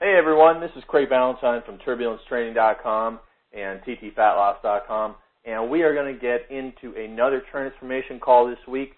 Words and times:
Hey 0.00 0.16
everyone, 0.18 0.60
this 0.60 0.72
is 0.74 0.82
Craig 0.88 1.08
Ballantyne 1.08 1.62
from 1.64 1.78
TurbulenceTraining.com 1.78 3.20
and 3.56 3.80
TTFatLoss.com, 3.82 5.14
and 5.44 5.70
we 5.70 5.82
are 5.82 5.94
going 5.94 6.12
to 6.12 6.20
get 6.20 6.50
into 6.50 6.98
another 6.98 7.40
transformation 7.52 8.18
call 8.18 8.48
this 8.48 8.58
week, 8.66 8.94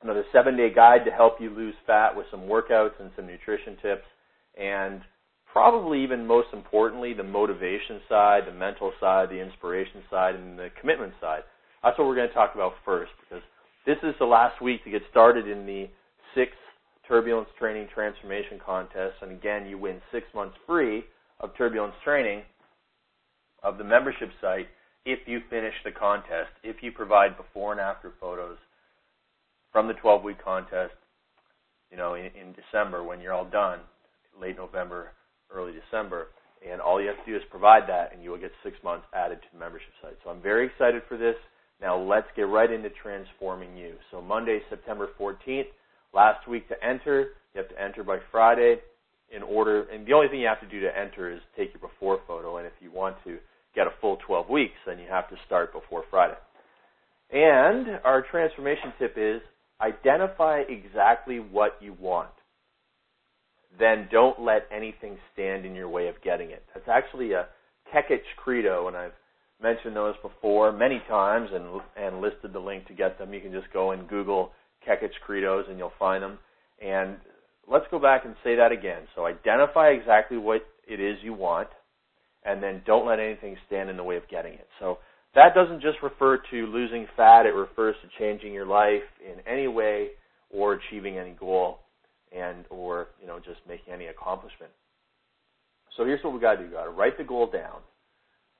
another 0.00 0.24
seven-day 0.32 0.72
guide 0.74 1.04
to 1.04 1.10
help 1.10 1.42
you 1.42 1.50
lose 1.50 1.74
fat 1.86 2.16
with 2.16 2.24
some 2.30 2.40
workouts 2.40 2.98
and 3.00 3.10
some 3.14 3.26
nutrition 3.26 3.76
tips, 3.82 4.06
and 4.58 5.02
probably 5.52 6.02
even 6.02 6.26
most 6.26 6.48
importantly, 6.54 7.12
the 7.12 7.22
motivation 7.22 8.00
side, 8.08 8.44
the 8.46 8.52
mental 8.52 8.94
side, 8.98 9.28
the 9.28 9.38
inspiration 9.38 10.02
side, 10.10 10.36
and 10.36 10.58
the 10.58 10.70
commitment 10.80 11.12
side. 11.20 11.42
That's 11.82 11.98
what 11.98 12.08
we're 12.08 12.16
going 12.16 12.28
to 12.28 12.34
talk 12.34 12.54
about 12.54 12.72
first 12.82 13.12
because 13.20 13.44
this 13.84 13.98
is 14.02 14.14
the 14.18 14.24
last 14.24 14.62
week 14.62 14.82
to 14.84 14.90
get 14.90 15.02
started 15.10 15.46
in 15.46 15.66
the 15.66 15.90
sixth 16.34 16.56
Turbulence 17.08 17.48
Training 17.58 17.88
Transformation 17.94 18.58
Contest. 18.64 19.14
And 19.22 19.32
again, 19.32 19.66
you 19.66 19.78
win 19.78 20.00
six 20.12 20.26
months 20.34 20.56
free 20.66 21.04
of 21.40 21.50
Turbulence 21.56 21.94
Training 22.04 22.42
of 23.62 23.78
the 23.78 23.84
membership 23.84 24.30
site 24.40 24.66
if 25.04 25.20
you 25.26 25.40
finish 25.50 25.74
the 25.84 25.90
contest, 25.90 26.50
if 26.62 26.76
you 26.82 26.90
provide 26.90 27.36
before 27.36 27.72
and 27.72 27.80
after 27.80 28.12
photos 28.20 28.56
from 29.72 29.86
the 29.86 29.94
12 29.94 30.22
week 30.22 30.42
contest, 30.42 30.94
you 31.90 31.96
know, 31.96 32.14
in, 32.14 32.26
in 32.26 32.54
December 32.54 33.04
when 33.04 33.20
you're 33.20 33.32
all 33.32 33.48
done, 33.48 33.80
late 34.40 34.56
November, 34.56 35.10
early 35.52 35.72
December. 35.72 36.28
And 36.66 36.80
all 36.80 37.00
you 37.00 37.08
have 37.08 37.22
to 37.24 37.30
do 37.30 37.36
is 37.36 37.42
provide 37.50 37.82
that, 37.88 38.14
and 38.14 38.22
you 38.22 38.30
will 38.30 38.38
get 38.38 38.52
six 38.62 38.76
months 38.82 39.06
added 39.12 39.42
to 39.42 39.48
the 39.52 39.58
membership 39.58 39.92
site. 40.00 40.16
So 40.24 40.30
I'm 40.30 40.40
very 40.40 40.66
excited 40.66 41.02
for 41.08 41.18
this. 41.18 41.36
Now 41.80 42.00
let's 42.00 42.26
get 42.34 42.48
right 42.48 42.70
into 42.70 42.88
transforming 43.02 43.76
you. 43.76 43.94
So 44.10 44.22
Monday, 44.22 44.60
September 44.70 45.08
14th, 45.20 45.66
last 46.14 46.46
week 46.48 46.68
to 46.68 46.74
enter. 46.84 47.30
You 47.54 47.62
have 47.62 47.68
to 47.68 47.80
enter 47.80 48.02
by 48.02 48.18
Friday 48.30 48.76
in 49.34 49.42
order, 49.42 49.82
and 49.84 50.06
the 50.06 50.12
only 50.12 50.28
thing 50.28 50.40
you 50.40 50.46
have 50.46 50.60
to 50.60 50.68
do 50.68 50.80
to 50.80 50.98
enter 50.98 51.32
is 51.32 51.40
take 51.56 51.72
your 51.72 51.80
before 51.80 52.20
photo. 52.26 52.58
And 52.58 52.66
if 52.66 52.72
you 52.80 52.90
want 52.90 53.16
to 53.24 53.38
get 53.74 53.86
a 53.86 53.90
full 54.00 54.18
12 54.26 54.48
weeks, 54.48 54.74
then 54.86 54.98
you 54.98 55.06
have 55.10 55.28
to 55.30 55.36
start 55.46 55.72
before 55.72 56.04
Friday. 56.10 56.36
And 57.32 58.00
our 58.04 58.24
transformation 58.30 58.92
tip 58.98 59.14
is 59.16 59.40
identify 59.80 60.62
exactly 60.68 61.38
what 61.38 61.78
you 61.80 61.96
want. 61.98 62.30
Then 63.78 64.08
don't 64.10 64.40
let 64.40 64.68
anything 64.72 65.16
stand 65.32 65.66
in 65.66 65.74
your 65.74 65.88
way 65.88 66.06
of 66.06 66.14
getting 66.22 66.50
it. 66.50 66.62
That's 66.72 66.88
actually 66.88 67.32
a 67.32 67.48
Kekich 67.92 68.22
credo, 68.36 68.86
and 68.86 68.96
I've 68.96 69.12
mentioned 69.60 69.96
those 69.96 70.14
before 70.22 70.72
many 70.72 71.02
times 71.08 71.48
and 71.52 71.80
and 71.96 72.20
listed 72.20 72.52
the 72.52 72.60
link 72.60 72.86
to 72.86 72.94
get 72.94 73.18
them. 73.18 73.34
You 73.34 73.40
can 73.40 73.52
just 73.52 73.72
go 73.72 73.90
and 73.90 74.08
Google 74.08 74.52
Kekich 74.88 75.14
credos 75.26 75.64
and 75.68 75.78
you'll 75.78 75.92
find 75.98 76.22
them. 76.22 76.38
And 76.84 77.16
let's 77.70 77.86
go 77.90 77.98
back 77.98 78.24
and 78.24 78.34
say 78.44 78.56
that 78.56 78.72
again. 78.72 79.02
So 79.14 79.26
identify 79.26 79.88
exactly 79.88 80.36
what 80.36 80.62
it 80.86 81.00
is 81.00 81.16
you 81.22 81.32
want, 81.32 81.68
and 82.44 82.62
then 82.62 82.82
don't 82.86 83.06
let 83.06 83.18
anything 83.18 83.56
stand 83.66 83.88
in 83.88 83.96
the 83.96 84.04
way 84.04 84.16
of 84.16 84.28
getting 84.28 84.54
it. 84.54 84.68
So 84.78 84.98
that 85.34 85.54
doesn't 85.54 85.80
just 85.80 85.98
refer 86.02 86.38
to 86.50 86.66
losing 86.66 87.06
fat, 87.16 87.46
it 87.46 87.54
refers 87.54 87.96
to 88.02 88.08
changing 88.18 88.52
your 88.52 88.66
life 88.66 89.02
in 89.24 89.40
any 89.50 89.66
way 89.66 90.10
or 90.50 90.74
achieving 90.74 91.18
any 91.18 91.32
goal 91.32 91.78
and 92.30 92.64
or, 92.70 93.08
you 93.20 93.26
know, 93.26 93.38
just 93.38 93.60
making 93.68 93.92
any 93.92 94.06
accomplishment. 94.06 94.70
So 95.96 96.04
here's 96.04 96.22
what 96.22 96.32
we 96.34 96.40
gotta 96.40 96.58
do. 96.58 96.64
We 96.64 96.70
gotta 96.70 96.90
write 96.90 97.16
the 97.18 97.24
goal 97.24 97.50
down. 97.50 97.80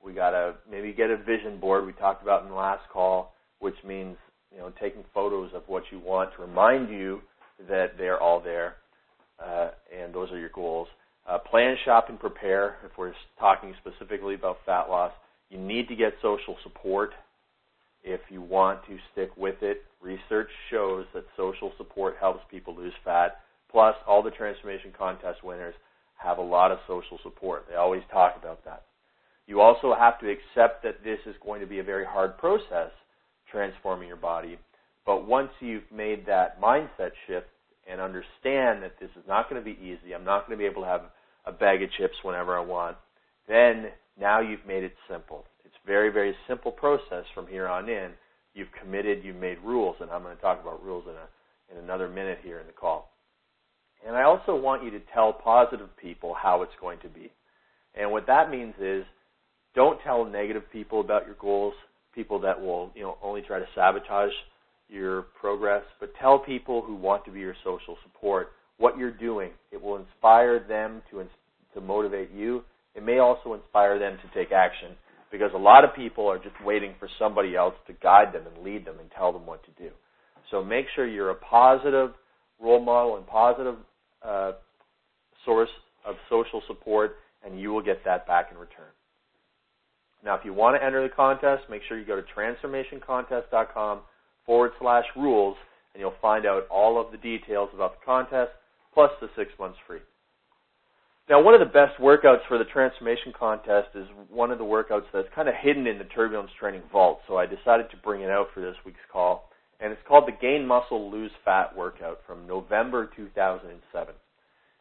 We 0.03 0.13
gotta 0.13 0.55
maybe 0.69 0.93
get 0.93 1.09
a 1.09 1.17
vision 1.17 1.59
board 1.59 1.85
we 1.85 1.93
talked 1.93 2.23
about 2.23 2.43
in 2.43 2.49
the 2.49 2.55
last 2.55 2.83
call, 2.91 3.35
which 3.59 3.75
means, 3.85 4.17
you 4.51 4.59
know, 4.59 4.71
taking 4.79 5.03
photos 5.13 5.51
of 5.53 5.63
what 5.67 5.83
you 5.91 5.99
want 5.99 6.31
to 6.35 6.41
remind 6.41 6.89
you 6.89 7.21
that 7.67 7.97
they're 7.97 8.21
all 8.21 8.39
there. 8.41 8.75
Uh, 9.43 9.69
and 9.95 10.13
those 10.13 10.31
are 10.31 10.39
your 10.39 10.49
goals. 10.49 10.87
Uh, 11.27 11.37
plan, 11.39 11.75
shop, 11.83 12.09
and 12.09 12.19
prepare. 12.19 12.77
If 12.85 12.97
we're 12.97 13.13
talking 13.39 13.73
specifically 13.81 14.35
about 14.35 14.57
fat 14.65 14.83
loss, 14.89 15.11
you 15.49 15.57
need 15.57 15.87
to 15.87 15.95
get 15.95 16.13
social 16.21 16.55
support 16.63 17.11
if 18.03 18.21
you 18.29 18.41
want 18.41 18.85
to 18.87 18.97
stick 19.11 19.35
with 19.35 19.61
it. 19.61 19.83
Research 20.01 20.49
shows 20.69 21.05
that 21.13 21.25
social 21.35 21.71
support 21.77 22.15
helps 22.19 22.41
people 22.51 22.75
lose 22.75 22.93
fat. 23.03 23.41
Plus, 23.71 23.95
all 24.07 24.21
the 24.21 24.31
transformation 24.31 24.93
contest 24.97 25.43
winners 25.43 25.73
have 26.17 26.37
a 26.37 26.41
lot 26.41 26.71
of 26.71 26.77
social 26.87 27.19
support. 27.23 27.65
They 27.69 27.75
always 27.75 28.03
talk 28.11 28.35
about 28.39 28.63
that. 28.65 28.83
You 29.47 29.61
also 29.61 29.93
have 29.97 30.19
to 30.19 30.29
accept 30.29 30.83
that 30.83 31.03
this 31.03 31.19
is 31.25 31.35
going 31.43 31.61
to 31.61 31.67
be 31.67 31.79
a 31.79 31.83
very 31.83 32.05
hard 32.05 32.37
process, 32.37 32.91
transforming 33.51 34.07
your 34.07 34.17
body. 34.17 34.57
But 35.05 35.27
once 35.27 35.49
you've 35.59 35.89
made 35.93 36.25
that 36.25 36.59
mindset 36.61 37.11
shift 37.27 37.47
and 37.89 38.01
understand 38.01 38.81
that 38.83 38.99
this 38.99 39.09
is 39.15 39.23
not 39.27 39.49
going 39.49 39.61
to 39.61 39.65
be 39.65 39.79
easy, 39.79 40.13
I'm 40.13 40.23
not 40.23 40.47
going 40.47 40.57
to 40.57 40.61
be 40.61 40.69
able 40.69 40.81
to 40.81 40.87
have 40.87 41.03
a 41.45 41.51
bag 41.51 41.83
of 41.83 41.89
chips 41.97 42.15
whenever 42.23 42.57
I 42.57 42.61
want, 42.61 42.97
then 43.47 43.87
now 44.19 44.39
you've 44.39 44.65
made 44.65 44.83
it 44.83 44.95
simple. 45.09 45.45
It's 45.63 45.75
very, 45.85 46.11
very 46.11 46.35
simple 46.47 46.71
process 46.71 47.25
from 47.33 47.47
here 47.47 47.67
on 47.67 47.87
in. 47.89 48.11
You've 48.53 48.71
committed, 48.81 49.23
you've 49.23 49.35
made 49.35 49.59
rules, 49.63 49.97
and 49.99 50.09
I'm 50.09 50.23
going 50.23 50.35
to 50.35 50.41
talk 50.41 50.61
about 50.61 50.83
rules 50.83 51.03
in, 51.05 51.13
a, 51.13 51.77
in 51.77 51.83
another 51.83 52.09
minute 52.09 52.39
here 52.41 52.59
in 52.59 52.67
the 52.67 52.73
call. 52.73 53.11
And 54.05 54.15
I 54.15 54.23
also 54.23 54.55
want 54.55 54.83
you 54.83 54.91
to 54.91 54.99
tell 55.13 55.33
positive 55.33 55.89
people 55.97 56.33
how 56.33 56.61
it's 56.61 56.71
going 56.79 56.99
to 56.99 57.09
be. 57.09 57.31
And 57.95 58.11
what 58.11 58.27
that 58.27 58.49
means 58.49 58.73
is 58.79 59.03
don't 59.73 60.01
tell 60.01 60.25
negative 60.25 60.63
people 60.71 61.01
about 61.01 61.25
your 61.25 61.35
goals, 61.35 61.73
people 62.15 62.39
that 62.39 62.59
will, 62.59 62.91
you 62.95 63.03
know, 63.03 63.17
only 63.21 63.41
try 63.41 63.59
to 63.59 63.65
sabotage 63.75 64.31
your 64.89 65.23
progress, 65.39 65.83
but 65.99 66.11
tell 66.19 66.39
people 66.39 66.81
who 66.81 66.95
want 66.95 67.25
to 67.25 67.31
be 67.31 67.39
your 67.39 67.55
social 67.63 67.97
support 68.03 68.49
what 68.77 68.97
you're 68.97 69.11
doing. 69.11 69.51
It 69.71 69.81
will 69.81 69.97
inspire 69.97 70.59
them 70.59 71.01
to 71.11 71.25
to 71.73 71.81
motivate 71.81 72.31
you. 72.31 72.63
It 72.95 73.03
may 73.03 73.19
also 73.19 73.53
inspire 73.53 73.99
them 73.99 74.17
to 74.17 74.39
take 74.39 74.53
action 74.53 74.91
because 75.31 75.51
a 75.53 75.57
lot 75.57 75.83
of 75.83 75.93
people 75.93 76.27
are 76.27 76.37
just 76.37 76.55
waiting 76.63 76.93
for 76.97 77.09
somebody 77.19 77.55
else 77.55 77.73
to 77.87 77.93
guide 78.01 78.33
them 78.33 78.43
and 78.47 78.63
lead 78.63 78.85
them 78.85 78.95
and 78.99 79.09
tell 79.11 79.33
them 79.33 79.45
what 79.45 79.61
to 79.65 79.71
do. 79.71 79.89
So 80.49 80.63
make 80.63 80.85
sure 80.95 81.05
you're 81.05 81.31
a 81.31 81.35
positive 81.35 82.11
role 82.61 82.79
model 82.79 83.17
and 83.17 83.27
positive 83.27 83.75
uh, 84.23 84.53
source 85.43 85.69
of 86.05 86.15
social 86.29 86.61
support, 86.67 87.17
and 87.45 87.59
you 87.59 87.71
will 87.71 87.81
get 87.81 88.05
that 88.05 88.25
back 88.25 88.47
in 88.51 88.57
return. 88.57 88.87
Now, 90.25 90.33
if 90.35 90.43
you 90.43 90.53
want 90.53 90.75
to 90.75 90.83
enter 90.83 91.07
the 91.07 91.13
contest, 91.13 91.69
make 91.69 91.83
sure 91.87 91.99
you 91.99 92.05
go 92.05 92.19
to 92.19 92.25
transformationcontest.com 92.35 93.99
forward 94.45 94.71
slash 94.79 95.05
rules, 95.15 95.55
and 95.93 96.01
you'll 96.01 96.15
find 96.19 96.47
out 96.47 96.63
all 96.69 96.99
of 96.99 97.11
the 97.11 97.17
details 97.17 97.69
about 97.73 97.99
the 97.99 98.05
contest, 98.05 98.51
plus 98.93 99.11
the 99.21 99.29
six 99.35 99.51
months 99.59 99.77
free. 99.85 99.99
Now, 101.29 101.41
one 101.41 101.53
of 101.53 101.59
the 101.59 101.65
best 101.65 101.99
workouts 101.99 102.45
for 102.47 102.57
the 102.57 102.65
transformation 102.65 103.33
contest 103.37 103.89
is 103.95 104.07
one 104.29 104.51
of 104.51 104.57
the 104.57 104.63
workouts 104.63 105.05
that's 105.13 105.27
kind 105.33 105.47
of 105.47 105.55
hidden 105.59 105.87
in 105.87 105.97
the 105.97 106.03
turbulence 106.05 106.51
training 106.59 106.83
vault. 106.91 107.19
So 107.27 107.37
I 107.37 107.45
decided 107.45 107.89
to 107.91 107.97
bring 107.97 108.21
it 108.21 108.29
out 108.29 108.47
for 108.53 108.61
this 108.61 108.75
week's 108.85 108.99
call, 109.11 109.49
and 109.79 109.91
it's 109.91 110.01
called 110.07 110.27
the 110.27 110.37
Gain 110.39 110.65
Muscle 110.65 111.11
Lose 111.11 111.31
Fat 111.43 111.75
workout 111.75 112.19
from 112.25 112.47
November 112.47 113.09
2007. 113.15 114.13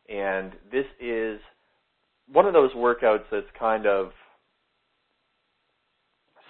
And 0.09 0.53
this 0.71 0.84
is 1.00 1.41
one 2.31 2.47
of 2.47 2.53
those 2.53 2.72
workouts 2.72 3.25
that's 3.31 3.47
kind 3.59 3.87
of 3.87 4.12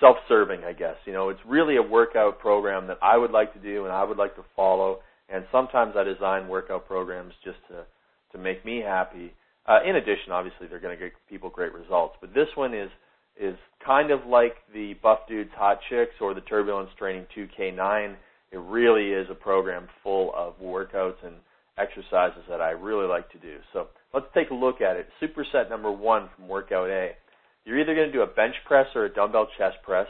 self-serving, 0.04 0.64
I 0.64 0.72
guess. 0.72 0.96
You 1.06 1.12
know, 1.14 1.30
it's 1.30 1.40
really 1.46 1.76
a 1.76 1.82
workout 1.82 2.38
program 2.38 2.86
that 2.88 2.98
I 3.02 3.16
would 3.16 3.30
like 3.30 3.54
to 3.54 3.58
do 3.58 3.84
and 3.84 3.92
I 3.92 4.04
would 4.04 4.18
like 4.18 4.36
to 4.36 4.44
follow. 4.54 4.98
And 5.30 5.44
sometimes 5.50 5.94
I 5.96 6.04
design 6.04 6.48
workout 6.48 6.86
programs 6.86 7.32
just 7.42 7.58
to 7.68 7.84
to 8.32 8.38
make 8.38 8.64
me 8.64 8.82
happy. 8.84 9.32
Uh, 9.66 9.78
in 9.88 9.96
addition, 9.96 10.32
obviously, 10.32 10.66
they're 10.66 10.80
going 10.80 10.98
to 10.98 11.02
get 11.02 11.12
people 11.30 11.48
great 11.48 11.72
results. 11.72 12.16
But 12.20 12.34
this 12.34 12.48
one 12.54 12.74
is 12.74 12.90
is 13.40 13.56
kind 13.84 14.10
of 14.10 14.26
like 14.26 14.56
the 14.72 14.94
Buff 15.02 15.20
Dudes 15.28 15.50
Hot 15.56 15.78
Chicks 15.88 16.14
or 16.20 16.34
the 16.34 16.40
Turbulence 16.42 16.90
Training 16.98 17.26
2K9. 17.36 18.14
It 18.52 18.58
really 18.58 19.10
is 19.10 19.26
a 19.30 19.34
program 19.34 19.88
full 20.02 20.32
of 20.36 20.54
workouts 20.60 21.24
and 21.24 21.34
exercises 21.78 22.42
that 22.48 22.60
I 22.60 22.70
really 22.70 23.08
like 23.08 23.30
to 23.32 23.38
do. 23.38 23.56
So 23.72 23.88
let's 24.12 24.26
take 24.34 24.50
a 24.50 24.54
look 24.54 24.80
at 24.80 24.96
it. 24.96 25.08
Superset 25.20 25.68
number 25.68 25.90
one 25.90 26.28
from 26.36 26.46
Workout 26.46 26.88
A. 26.88 27.12
You're 27.64 27.78
either 27.78 27.94
going 27.94 28.08
to 28.08 28.12
do 28.12 28.22
a 28.22 28.26
bench 28.26 28.54
press 28.66 28.86
or 28.94 29.04
a 29.04 29.12
dumbbell 29.12 29.48
chest 29.58 29.76
press, 29.82 30.08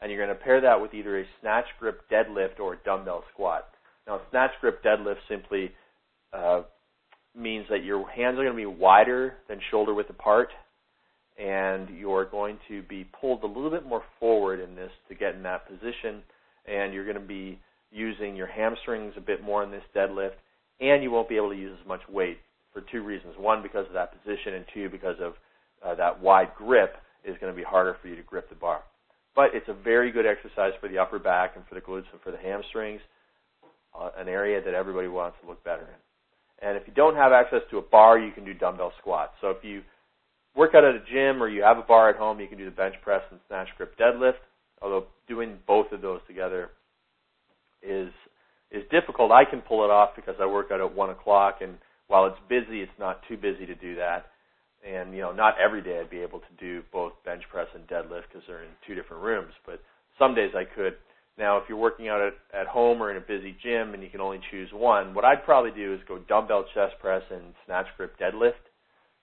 and 0.00 0.10
you're 0.10 0.24
going 0.24 0.36
to 0.36 0.44
pair 0.44 0.60
that 0.60 0.80
with 0.80 0.94
either 0.94 1.20
a 1.20 1.24
snatch 1.40 1.66
grip 1.80 2.02
deadlift 2.10 2.60
or 2.60 2.74
a 2.74 2.78
dumbbell 2.84 3.24
squat. 3.32 3.68
Now, 4.06 4.20
snatch 4.30 4.52
grip 4.60 4.82
deadlift 4.84 5.16
simply 5.28 5.72
uh, 6.32 6.62
means 7.36 7.66
that 7.70 7.84
your 7.84 8.08
hands 8.08 8.38
are 8.38 8.44
going 8.44 8.56
to 8.56 8.56
be 8.56 8.66
wider 8.66 9.34
than 9.48 9.58
shoulder 9.70 9.94
width 9.94 10.10
apart, 10.10 10.48
and 11.38 11.88
you're 11.90 12.24
going 12.24 12.58
to 12.68 12.82
be 12.82 13.06
pulled 13.20 13.42
a 13.42 13.46
little 13.46 13.70
bit 13.70 13.84
more 13.84 14.02
forward 14.20 14.60
in 14.60 14.74
this 14.74 14.90
to 15.08 15.14
get 15.14 15.34
in 15.34 15.42
that 15.42 15.68
position, 15.68 16.22
and 16.66 16.94
you're 16.94 17.04
going 17.04 17.20
to 17.20 17.26
be 17.26 17.58
using 17.90 18.36
your 18.36 18.46
hamstrings 18.46 19.14
a 19.16 19.20
bit 19.20 19.42
more 19.42 19.62
in 19.64 19.70
this 19.70 19.82
deadlift, 19.94 20.34
and 20.80 21.02
you 21.02 21.10
won't 21.10 21.28
be 21.28 21.36
able 21.36 21.50
to 21.50 21.56
use 21.56 21.76
as 21.80 21.86
much 21.86 22.00
weight 22.08 22.38
for 22.72 22.82
two 22.92 23.02
reasons. 23.02 23.34
One, 23.38 23.62
because 23.62 23.86
of 23.86 23.94
that 23.94 24.12
position, 24.12 24.54
and 24.54 24.64
two, 24.72 24.88
because 24.88 25.16
of 25.20 25.34
uh, 25.86 25.94
that 25.94 26.20
wide 26.20 26.50
grip 26.56 26.96
is 27.24 27.36
going 27.40 27.52
to 27.52 27.56
be 27.56 27.64
harder 27.64 27.96
for 28.00 28.08
you 28.08 28.16
to 28.16 28.22
grip 28.22 28.48
the 28.48 28.54
bar. 28.54 28.82
But 29.34 29.50
it's 29.54 29.68
a 29.68 29.74
very 29.74 30.10
good 30.10 30.26
exercise 30.26 30.72
for 30.80 30.88
the 30.88 30.98
upper 30.98 31.18
back 31.18 31.52
and 31.56 31.64
for 31.68 31.74
the 31.74 31.80
glutes 31.80 32.10
and 32.12 32.20
for 32.22 32.30
the 32.30 32.38
hamstrings, 32.38 33.00
uh, 33.98 34.10
an 34.16 34.28
area 34.28 34.62
that 34.62 34.74
everybody 34.74 35.08
wants 35.08 35.36
to 35.42 35.48
look 35.48 35.62
better 35.62 35.82
in. 35.82 36.68
And 36.68 36.76
if 36.76 36.84
you 36.86 36.94
don't 36.94 37.16
have 37.16 37.32
access 37.32 37.60
to 37.70 37.78
a 37.78 37.82
bar, 37.82 38.18
you 38.18 38.32
can 38.32 38.44
do 38.44 38.54
dumbbell 38.54 38.92
squats. 38.98 39.32
So 39.40 39.50
if 39.50 39.62
you 39.62 39.82
work 40.56 40.74
out 40.74 40.84
at 40.84 40.94
a 40.94 41.00
gym 41.12 41.42
or 41.42 41.48
you 41.48 41.62
have 41.62 41.76
a 41.76 41.82
bar 41.82 42.08
at 42.08 42.16
home, 42.16 42.40
you 42.40 42.48
can 42.48 42.56
do 42.56 42.64
the 42.64 42.70
bench 42.70 42.94
press 43.02 43.22
and 43.30 43.38
snatch 43.46 43.68
grip 43.76 43.96
deadlift. 43.98 44.40
Although 44.80 45.04
doing 45.28 45.58
both 45.66 45.92
of 45.92 46.00
those 46.00 46.20
together 46.26 46.70
is 47.82 48.10
is 48.70 48.82
difficult. 48.90 49.30
I 49.30 49.44
can 49.44 49.60
pull 49.60 49.84
it 49.84 49.90
off 49.90 50.10
because 50.16 50.34
I 50.40 50.46
work 50.46 50.70
out 50.72 50.80
at 50.80 50.94
one 50.94 51.10
o'clock, 51.10 51.58
and 51.60 51.76
while 52.08 52.26
it's 52.26 52.38
busy, 52.48 52.80
it's 52.80 52.98
not 52.98 53.20
too 53.28 53.36
busy 53.36 53.64
to 53.64 53.74
do 53.74 53.94
that. 53.96 54.26
And 54.84 55.14
you 55.14 55.20
know, 55.20 55.32
not 55.32 55.54
every 55.62 55.82
day 55.82 56.00
I'd 56.00 56.10
be 56.10 56.20
able 56.20 56.40
to 56.40 56.52
do 56.58 56.82
both 56.92 57.12
bench 57.24 57.42
press 57.50 57.68
and 57.74 57.86
deadlift 57.86 58.28
because 58.28 58.42
they're 58.46 58.62
in 58.62 58.70
two 58.86 58.94
different 58.94 59.22
rooms. 59.22 59.52
But 59.64 59.80
some 60.18 60.34
days 60.34 60.52
I 60.54 60.64
could. 60.64 60.94
Now, 61.38 61.58
if 61.58 61.64
you're 61.68 61.78
working 61.78 62.08
out 62.08 62.20
at, 62.22 62.34
at 62.58 62.66
home 62.66 63.02
or 63.02 63.10
in 63.10 63.18
a 63.18 63.20
busy 63.20 63.54
gym 63.62 63.92
and 63.92 64.02
you 64.02 64.08
can 64.08 64.20
only 64.20 64.40
choose 64.50 64.70
one, 64.72 65.12
what 65.12 65.24
I'd 65.24 65.44
probably 65.44 65.70
do 65.70 65.92
is 65.92 66.00
go 66.08 66.18
dumbbell 66.18 66.64
chest 66.72 66.94
press 67.00 67.22
and 67.30 67.54
snatch 67.66 67.86
grip 67.96 68.18
deadlift. 68.18 68.64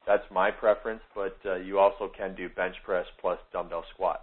That's 0.06 0.24
my 0.32 0.52
preference, 0.52 1.02
but 1.16 1.38
uh, 1.46 1.56
you 1.56 1.80
also 1.80 2.12
can 2.16 2.36
do 2.36 2.50
bench 2.50 2.76
press 2.86 3.06
plus 3.20 3.40
dumbbell 3.52 3.86
squat. 3.94 4.22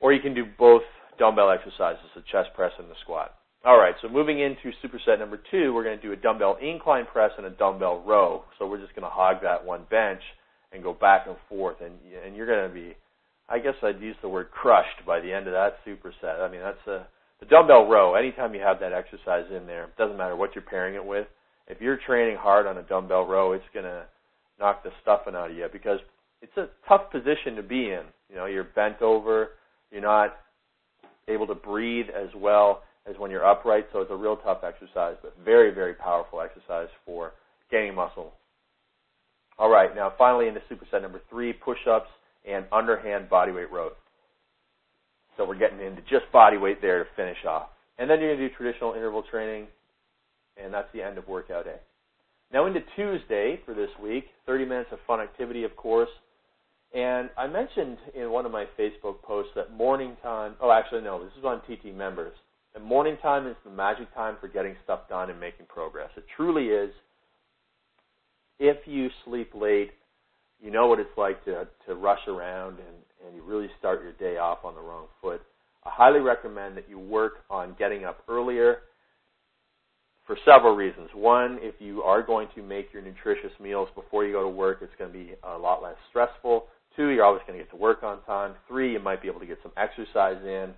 Or 0.00 0.12
you 0.12 0.20
can 0.20 0.34
do 0.34 0.44
both 0.58 0.82
dumbbell 1.18 1.50
exercises, 1.50 2.04
the 2.14 2.22
chest 2.30 2.50
press 2.54 2.72
and 2.78 2.90
the 2.90 2.94
squat. 3.02 3.34
All 3.64 3.78
right, 3.78 3.94
so 4.02 4.08
moving 4.08 4.40
into 4.40 4.72
superset 4.82 5.20
number 5.20 5.38
two, 5.52 5.72
we're 5.72 5.84
going 5.84 5.96
to 5.96 6.02
do 6.02 6.12
a 6.12 6.16
dumbbell 6.16 6.58
incline 6.60 7.06
press 7.06 7.30
and 7.38 7.46
a 7.46 7.50
dumbbell 7.50 8.02
row. 8.04 8.42
So 8.58 8.66
we're 8.66 8.80
just 8.80 8.92
going 8.96 9.04
to 9.04 9.08
hog 9.08 9.36
that 9.44 9.64
one 9.64 9.82
bench 9.88 10.20
and 10.72 10.82
go 10.82 10.92
back 10.92 11.26
and 11.28 11.36
forth, 11.48 11.76
and 11.80 11.94
and 12.26 12.34
you're 12.34 12.46
going 12.46 12.68
to 12.68 12.74
be, 12.74 12.96
I 13.48 13.60
guess 13.60 13.74
I'd 13.80 14.00
use 14.00 14.16
the 14.20 14.28
word 14.28 14.50
crushed 14.50 15.06
by 15.06 15.20
the 15.20 15.32
end 15.32 15.46
of 15.46 15.52
that 15.52 15.76
superset. 15.86 16.40
I 16.40 16.50
mean 16.50 16.60
that's 16.60 16.86
a 16.88 17.06
the 17.38 17.46
dumbbell 17.46 17.86
row. 17.86 18.16
Anytime 18.16 18.52
you 18.52 18.60
have 18.60 18.80
that 18.80 18.92
exercise 18.92 19.44
in 19.56 19.68
there, 19.68 19.84
it 19.84 19.96
doesn't 19.96 20.16
matter 20.16 20.34
what 20.34 20.56
you're 20.56 20.62
pairing 20.62 20.96
it 20.96 21.04
with. 21.04 21.28
If 21.68 21.80
you're 21.80 21.98
training 22.04 22.38
hard 22.40 22.66
on 22.66 22.78
a 22.78 22.82
dumbbell 22.82 23.26
row, 23.26 23.52
it's 23.52 23.64
going 23.72 23.84
to 23.84 24.06
knock 24.58 24.82
the 24.82 24.90
stuffing 25.02 25.36
out 25.36 25.50
of 25.50 25.56
you 25.56 25.66
because 25.72 26.00
it's 26.40 26.56
a 26.56 26.68
tough 26.88 27.12
position 27.12 27.54
to 27.56 27.62
be 27.62 27.90
in. 27.90 28.02
You 28.28 28.36
know, 28.36 28.46
you're 28.46 28.64
bent 28.64 29.02
over, 29.02 29.50
you're 29.92 30.02
not 30.02 30.34
able 31.28 31.46
to 31.46 31.54
breathe 31.54 32.06
as 32.08 32.28
well 32.36 32.82
as 33.08 33.16
when 33.18 33.30
you're 33.30 33.44
upright. 33.44 33.86
So 33.92 34.00
it's 34.00 34.10
a 34.10 34.16
real 34.16 34.36
tough 34.36 34.64
exercise, 34.64 35.16
but 35.22 35.34
very, 35.44 35.72
very 35.72 35.94
powerful 35.94 36.40
exercise 36.40 36.88
for 37.04 37.32
gaining 37.70 37.94
muscle. 37.94 38.32
All 39.58 39.70
right, 39.70 39.94
now 39.94 40.12
finally 40.16 40.48
into 40.48 40.60
superset 40.70 41.02
number 41.02 41.20
three, 41.30 41.52
push-ups 41.52 42.08
and 42.48 42.64
underhand 42.72 43.28
bodyweight 43.28 43.70
rows. 43.70 43.92
So 45.36 45.46
we're 45.46 45.58
getting 45.58 45.80
into 45.80 46.02
just 46.02 46.30
body 46.32 46.56
weight 46.56 46.80
there 46.82 47.04
to 47.04 47.10
finish 47.16 47.38
off. 47.46 47.68
And 47.98 48.08
then 48.08 48.20
you're 48.20 48.34
going 48.34 48.40
to 48.40 48.48
do 48.48 48.54
traditional 48.54 48.94
interval 48.94 49.22
training, 49.30 49.66
and 50.62 50.72
that's 50.72 50.88
the 50.92 51.02
end 51.02 51.18
of 51.18 51.28
workout 51.28 51.66
A. 51.66 51.76
Now 52.52 52.66
into 52.66 52.80
Tuesday 52.96 53.60
for 53.64 53.74
this 53.74 53.88
week, 54.02 54.24
30 54.46 54.64
minutes 54.66 54.90
of 54.92 54.98
fun 55.06 55.20
activity, 55.20 55.64
of 55.64 55.74
course. 55.76 56.08
And 56.94 57.30
I 57.38 57.46
mentioned 57.46 57.96
in 58.14 58.30
one 58.30 58.44
of 58.44 58.52
my 58.52 58.66
Facebook 58.78 59.22
posts 59.22 59.52
that 59.56 59.72
morning 59.72 60.16
time, 60.22 60.54
oh 60.60 60.70
actually 60.70 61.00
no, 61.00 61.22
this 61.22 61.32
is 61.38 61.44
on 61.44 61.62
TT 61.62 61.94
members, 61.94 62.34
that 62.74 62.82
morning 62.82 63.16
time 63.22 63.46
is 63.46 63.56
the 63.64 63.70
magic 63.70 64.12
time 64.14 64.36
for 64.40 64.48
getting 64.48 64.74
stuff 64.84 65.08
done 65.08 65.30
and 65.30 65.38
making 65.38 65.66
progress. 65.66 66.10
It 66.16 66.24
truly 66.36 66.66
is. 66.66 66.90
If 68.58 68.78
you 68.86 69.08
sleep 69.24 69.50
late, 69.54 69.90
you 70.62 70.70
know 70.70 70.86
what 70.86 71.00
it's 71.00 71.10
like 71.16 71.44
to, 71.44 71.66
to 71.86 71.94
rush 71.94 72.26
around 72.28 72.78
and, 72.78 73.26
and 73.26 73.36
you 73.36 73.42
really 73.42 73.68
start 73.78 74.02
your 74.02 74.12
day 74.12 74.38
off 74.38 74.58
on 74.64 74.74
the 74.74 74.80
wrong 74.80 75.06
foot. 75.20 75.42
I 75.84 75.90
highly 75.92 76.20
recommend 76.20 76.76
that 76.76 76.88
you 76.88 76.98
work 76.98 77.44
on 77.50 77.74
getting 77.78 78.04
up 78.04 78.22
earlier 78.28 78.78
for 80.26 80.36
several 80.44 80.76
reasons. 80.76 81.08
One, 81.14 81.58
if 81.60 81.74
you 81.80 82.02
are 82.02 82.22
going 82.22 82.48
to 82.54 82.62
make 82.62 82.92
your 82.92 83.02
nutritious 83.02 83.50
meals 83.60 83.88
before 83.96 84.24
you 84.24 84.32
go 84.32 84.42
to 84.42 84.48
work, 84.48 84.78
it's 84.80 84.92
going 84.98 85.12
to 85.12 85.18
be 85.18 85.32
a 85.42 85.58
lot 85.58 85.82
less 85.82 85.96
stressful. 86.08 86.66
Two, 86.96 87.08
you're 87.08 87.24
always 87.24 87.42
going 87.46 87.58
to 87.58 87.64
get 87.64 87.70
to 87.72 87.76
work 87.76 88.04
on 88.04 88.22
time. 88.24 88.54
Three, 88.68 88.92
you 88.92 89.00
might 89.00 89.20
be 89.20 89.28
able 89.28 89.40
to 89.40 89.46
get 89.46 89.58
some 89.62 89.72
exercise 89.76 90.42
in. 90.44 90.72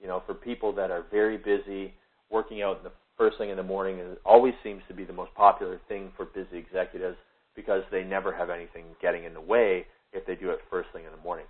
You 0.00 0.08
know, 0.08 0.22
for 0.26 0.34
people 0.34 0.72
that 0.74 0.90
are 0.90 1.04
very 1.10 1.36
busy, 1.36 1.94
working 2.30 2.62
out 2.62 2.78
in 2.78 2.84
the 2.84 2.92
first 3.16 3.38
thing 3.38 3.50
in 3.50 3.56
the 3.56 3.62
morning 3.62 3.98
is, 3.98 4.16
always 4.24 4.54
seems 4.62 4.82
to 4.88 4.94
be 4.94 5.04
the 5.04 5.12
most 5.12 5.34
popular 5.34 5.80
thing 5.88 6.12
for 6.16 6.26
busy 6.26 6.56
executives 6.58 7.16
because 7.56 7.82
they 7.90 8.04
never 8.04 8.32
have 8.32 8.50
anything 8.50 8.84
getting 9.02 9.24
in 9.24 9.34
the 9.34 9.40
way 9.40 9.86
if 10.12 10.24
they 10.26 10.34
do 10.34 10.50
it 10.50 10.60
first 10.70 10.88
thing 10.92 11.04
in 11.04 11.10
the 11.10 11.22
morning. 11.22 11.46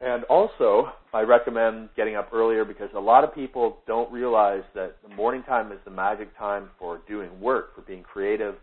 And 0.00 0.24
also, 0.24 0.92
I 1.12 1.20
recommend 1.20 1.90
getting 1.96 2.16
up 2.16 2.30
earlier 2.32 2.64
because 2.64 2.88
a 2.94 3.00
lot 3.00 3.24
of 3.24 3.34
people 3.34 3.78
don't 3.86 4.10
realize 4.10 4.62
that 4.74 4.96
the 5.06 5.14
morning 5.14 5.42
time 5.44 5.70
is 5.72 5.78
the 5.84 5.90
magic 5.90 6.36
time 6.36 6.70
for 6.78 7.00
doing 7.06 7.40
work, 7.40 7.74
for 7.74 7.82
being 7.82 8.02
creative, 8.02 8.56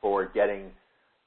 for 0.00 0.26
getting 0.26 0.70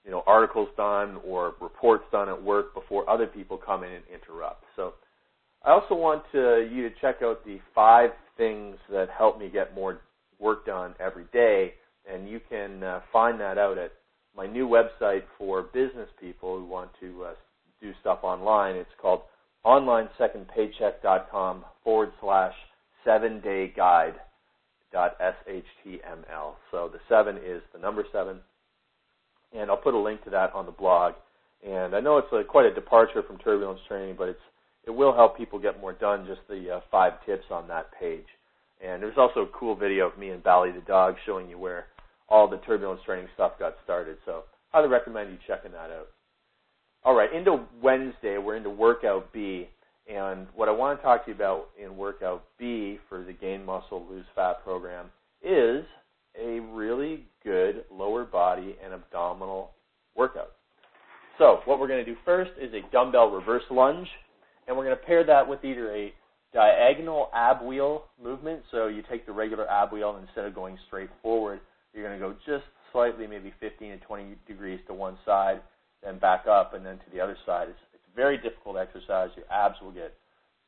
you 0.06 0.12
know, 0.12 0.24
articles 0.26 0.70
done 0.78 1.20
or 1.26 1.56
reports 1.60 2.06
done 2.12 2.30
at 2.30 2.42
work 2.42 2.74
before 2.74 3.10
other 3.10 3.28
people 3.28 3.58
come 3.58 3.84
in 3.84 3.92
and 3.92 4.04
interrupt. 4.14 4.64
So 4.76 4.94
I 5.64 5.72
also 5.72 5.96
want 5.96 6.24
to, 6.32 6.70
you 6.72 6.90
to 6.90 6.96
check 7.02 7.18
out 7.22 7.44
the 7.46 7.60
five 7.76 8.12
things 8.38 8.78
that 8.90 9.10
help 9.16 9.38
me 9.40 9.50
get 9.50 9.76
more 9.76 10.00
work 10.40 10.66
done 10.66 10.96
every 11.00 11.26
day, 11.34 11.74
and 12.10 12.30
you 12.30 12.40
can 12.50 12.82
uh, 12.84 13.02
find 13.12 13.40
that 13.42 13.58
out 13.58 13.78
at 13.78 13.92
my 14.36 14.48
new 14.48 14.68
website 14.68 15.24
for 15.38 15.62
business 15.64 16.10
people 16.20 16.58
who 16.58 16.66
want 16.66 16.90
to 17.02 17.26
uh, 17.26 17.34
do 17.82 17.92
stuff 18.00 18.20
online. 18.24 18.76
It's 18.76 18.90
called 19.02 19.22
onlinesecondpaycheck.com 19.66 21.66
forward 21.84 22.14
slash 22.22 22.54
seven 23.04 23.42
day 23.42 23.74
guide 23.76 24.14
dot 24.94 25.18
shtml. 25.20 26.54
So 26.72 26.90
the 26.92 27.00
seven 27.10 27.36
is 27.38 27.62
the 27.74 27.80
number 27.80 28.06
seven, 28.14 28.40
and 29.54 29.70
I'll 29.70 29.78
put 29.78 29.94
a 29.94 30.00
link 30.00 30.24
to 30.24 30.30
that 30.30 30.54
on 30.54 30.66
the 30.66 30.72
blog. 30.72 31.16
And 31.68 31.94
I 31.94 32.00
know 32.00 32.18
it's 32.18 32.32
a, 32.32 32.46
quite 32.46 32.66
a 32.66 32.74
departure 32.74 33.24
from 33.28 33.38
turbulence 33.40 33.82
training, 33.90 34.16
but 34.18 34.30
it's 34.30 34.40
it 34.86 34.92
will 34.92 35.14
help 35.14 35.38
people 35.38 35.60
get 35.60 35.82
more 35.82 35.94
done. 35.94 36.26
Just 36.28 36.42
the 36.48 36.78
uh, 36.78 36.80
five 36.92 37.14
tips 37.26 37.46
on 37.52 37.68
that 37.68 37.88
page. 38.00 38.26
And 38.82 39.04
there's 39.04 39.18
also 39.18 39.42
a 39.42 39.48
cool 39.48 39.76
video 39.76 40.08
of 40.08 40.18
me 40.18 40.30
and 40.30 40.44
Bally 40.44 40.72
the 40.72 40.82
dog 40.82 41.16
showing 41.26 41.50
you 41.50 41.58
where 41.58 41.88
all 42.30 42.48
the 42.48 42.58
turbulence 42.58 43.02
training 43.06 43.28
stuff 43.34 43.54
got 43.60 43.76
started. 43.84 44.18
So 44.26 44.44
highly 44.72 44.88
recommend 44.88 45.32
you 45.32 45.38
checking 45.48 45.72
that 45.72 45.92
out. 45.92 46.08
All 47.04 47.16
right, 47.16 47.34
into 47.34 47.66
Wednesday, 47.82 48.38
we're 48.38 48.56
into 48.56 48.70
workout 48.70 49.32
B. 49.34 49.70
And 50.08 50.48
what 50.56 50.68
I 50.68 50.72
want 50.72 51.00
to 51.00 51.04
talk 51.04 51.26
to 51.26 51.32
you 51.32 51.36
about 51.36 51.70
in 51.82 51.96
workout 51.96 52.44
B 52.58 53.00
for 53.08 53.24
the 53.24 53.34
Gain 53.34 53.66
Muscle, 53.66 54.06
Lose 54.10 54.26
Fat 54.36 54.64
program 54.64 55.08
is 55.44 55.86
a 56.40 56.60
really 56.60 57.26
good 57.44 57.86
lower 57.92 58.26
body 58.26 58.76
and 58.84 58.94
abdominal 58.94 59.72
workout. 60.16 60.52
So 61.38 61.60
what 61.66 61.80
we're 61.80 61.88
going 61.88 62.04
to 62.04 62.12
do 62.12 62.18
first 62.26 62.52
is 62.60 62.74
a 62.74 62.92
dumbbell 62.92 63.32
reverse 63.32 63.64
lunge, 63.72 64.08
and 64.70 64.78
we're 64.78 64.86
going 64.86 64.96
to 64.96 65.04
pair 65.04 65.26
that 65.26 65.50
with 65.50 65.66
either 65.66 65.92
a 65.92 66.14
diagonal 66.54 67.30
ab 67.34 67.62
wheel 67.62 68.06
movement. 68.24 68.62
So 68.72 68.88
you 68.88 69.04
take 69.10 69.26
the 69.26 69.34
regular 69.34 69.70
ab 69.70 69.92
wheel 69.92 70.16
and 70.16 70.26
instead 70.26 70.46
of 70.46 70.56
going 70.56 70.78
straight 70.88 71.10
forward, 71.22 71.60
you're 71.94 72.08
going 72.08 72.18
to 72.18 72.26
go 72.26 72.34
just 72.46 72.64
slightly, 72.94 73.28
maybe 73.28 73.52
15 73.60 73.92
to 73.92 73.98
20 73.98 74.36
degrees 74.48 74.80
to 74.88 74.94
one 74.94 75.18
side, 75.26 75.60
then 76.02 76.20
back 76.20 76.46
up, 76.48 76.74
and 76.74 76.86
then 76.86 76.96
to 76.96 77.06
the 77.12 77.20
other 77.20 77.36
side. 77.46 77.68
It's, 77.68 77.80
it's 77.94 78.04
a 78.14 78.16
very 78.16 78.38
difficult 78.38 78.78
exercise. 78.78 79.30
Your 79.36 79.52
abs 79.52 79.76
will 79.82 79.92
get 79.92 80.14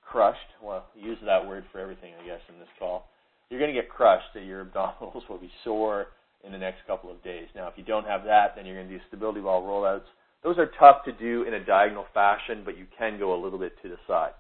crushed. 0.02 0.40
Well, 0.62 0.88
use 0.96 1.18
that 1.26 1.48
word 1.48 1.64
for 1.72 1.80
everything, 1.80 2.14
I 2.22 2.26
guess, 2.26 2.42
in 2.50 2.60
this 2.60 2.68
call 2.78 3.08
you're 3.52 3.60
going 3.60 3.74
to 3.76 3.80
get 3.80 3.90
crushed. 3.90 4.34
Your 4.34 4.66
abdominals 4.66 5.22
will 5.30 5.38
be 5.38 5.52
sore 5.64 6.08
in 6.44 6.52
the 6.52 6.58
next 6.58 6.80
couple 6.88 7.12
of 7.12 7.22
days. 7.22 7.48
Now, 7.54 7.68
if 7.68 7.74
you 7.76 7.84
don't 7.84 8.08
have 8.08 8.24
that, 8.24 8.56
then 8.56 8.66
you're 8.66 8.76
going 8.76 8.88
to 8.88 8.98
do 8.98 9.04
stability 9.10 9.42
ball 9.42 9.62
rollouts. 9.62 10.08
Those 10.44 10.58
are 10.58 10.72
tough 10.80 11.06
to 11.06 11.12
do 11.12 11.44
in 11.44 11.54
a 11.54 11.64
diagonal 11.64 12.06
fashion, 12.14 12.64
but 12.66 12.78
you 12.78 12.86
can 12.98 13.20
go 13.20 13.36
a 13.36 13.40
little 13.42 13.60
bit 13.60 13.74
to 13.84 13.90
the 13.90 13.98
side. 14.08 14.32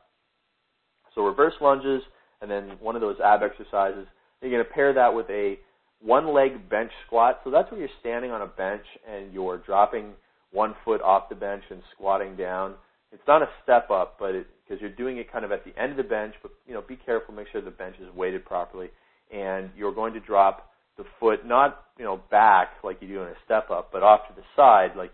So 1.14 1.26
reverse 1.26 1.54
lunges 1.62 2.02
and 2.42 2.50
then 2.50 2.72
one 2.80 2.96
of 2.96 3.02
those 3.02 3.18
ab 3.24 3.42
exercises. 3.44 4.08
You're 4.42 4.52
going 4.52 4.66
to 4.66 4.74
pair 4.74 4.94
that 4.94 5.14
with 5.14 5.30
a 5.30 5.60
one 6.02 6.34
leg 6.34 6.70
bench 6.70 6.92
squat. 7.06 7.42
So 7.44 7.52
that's 7.52 7.70
where 7.72 7.80
you're 7.80 7.90
standing 8.00 8.32
on 8.32 8.42
a 8.42 8.48
bench 8.48 8.86
and 9.08 9.32
you're 9.32 9.60
dropping 9.60 10.14
one 10.52 10.74
foot 10.84 11.02
off 11.02 11.30
the 11.30 11.36
bench 11.36 11.64
and 11.70 11.82
squatting 11.94 12.36
down. 12.36 12.74
It's 13.12 13.22
not 13.28 13.42
a 13.42 13.50
step 13.62 13.92
up, 13.92 14.16
but 14.20 14.32
because 14.64 14.82
you're 14.82 14.90
doing 14.90 15.18
it 15.18 15.32
kind 15.32 15.46
of 15.46 15.52
at 15.52 15.64
the 15.64 15.80
end 15.80 15.92
of 15.92 15.98
the 15.98 16.04
bench, 16.04 16.34
but 16.42 16.52
you 16.66 16.74
know, 16.74 16.82
be 16.82 16.96
careful, 16.96 17.36
make 17.36 17.48
sure 17.52 17.62
the 17.62 17.70
bench 17.70 17.96
is 18.02 18.14
weighted 18.16 18.46
properly 18.46 18.90
and 19.32 19.70
you're 19.78 19.94
going 19.94 20.14
to 20.14 20.20
drop 20.20 20.72
the 20.98 21.04
foot 21.20 21.46
not 21.46 21.86
you 21.98 22.04
know 22.04 22.20
back 22.30 22.72
like 22.84 23.02
you 23.02 23.08
do 23.08 23.22
in 23.22 23.30
a 23.30 23.36
step 23.46 23.70
up, 23.70 23.90
but 23.92 24.04
off 24.04 24.28
to 24.28 24.36
the 24.36 24.44
side 24.56 24.92
like 24.96 25.12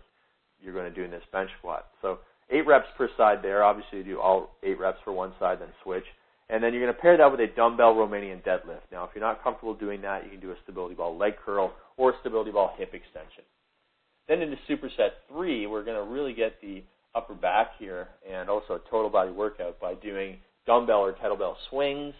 you're 0.60 0.74
going 0.74 0.88
to 0.88 0.94
do 0.94 1.04
in 1.04 1.10
this 1.10 1.22
bench 1.32 1.50
squat. 1.58 1.86
So 2.02 2.18
eight 2.50 2.66
reps 2.66 2.88
per 2.96 3.08
side 3.16 3.38
there. 3.42 3.64
Obviously, 3.64 3.98
you 3.98 4.04
do 4.04 4.20
all 4.20 4.56
eight 4.62 4.78
reps 4.78 4.98
for 5.04 5.12
one 5.12 5.32
side, 5.38 5.60
then 5.60 5.68
switch. 5.82 6.04
And 6.50 6.62
then 6.62 6.72
you're 6.72 6.82
going 6.82 6.94
to 6.94 7.00
pair 7.00 7.16
that 7.16 7.30
with 7.30 7.40
a 7.40 7.46
dumbbell 7.54 7.94
Romanian 7.94 8.42
deadlift. 8.42 8.88
Now, 8.90 9.04
if 9.04 9.10
you're 9.14 9.24
not 9.24 9.42
comfortable 9.42 9.74
doing 9.74 10.00
that, 10.02 10.24
you 10.24 10.30
can 10.30 10.40
do 10.40 10.52
a 10.52 10.56
stability 10.62 10.94
ball 10.94 11.16
leg 11.16 11.34
curl 11.44 11.74
or 11.96 12.10
a 12.10 12.14
stability 12.20 12.50
ball 12.50 12.74
hip 12.78 12.94
extension. 12.94 13.44
Then 14.28 14.40
into 14.40 14.56
superset 14.68 15.10
three, 15.30 15.66
we're 15.66 15.84
going 15.84 16.02
to 16.02 16.10
really 16.10 16.32
get 16.32 16.60
the 16.62 16.82
upper 17.14 17.34
back 17.34 17.72
here 17.78 18.08
and 18.30 18.48
also 18.48 18.74
a 18.74 18.90
total 18.90 19.10
body 19.10 19.30
workout 19.30 19.78
by 19.80 19.94
doing 19.94 20.38
dumbbell 20.66 21.00
or 21.00 21.12
kettlebell 21.12 21.54
swings, 21.68 22.14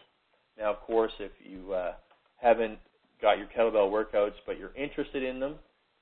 now, 0.59 0.73
of 0.73 0.80
course, 0.80 1.12
if 1.21 1.30
you 1.40 1.73
uh, 1.73 1.92
haven't 2.37 2.78
got 3.23 3.38
your 3.38 3.47
kettlebell 3.47 3.90
workouts, 3.90 4.35
but 4.45 4.59
you're 4.59 4.75
interested 4.75 5.23
in 5.23 5.38
them, 5.38 5.54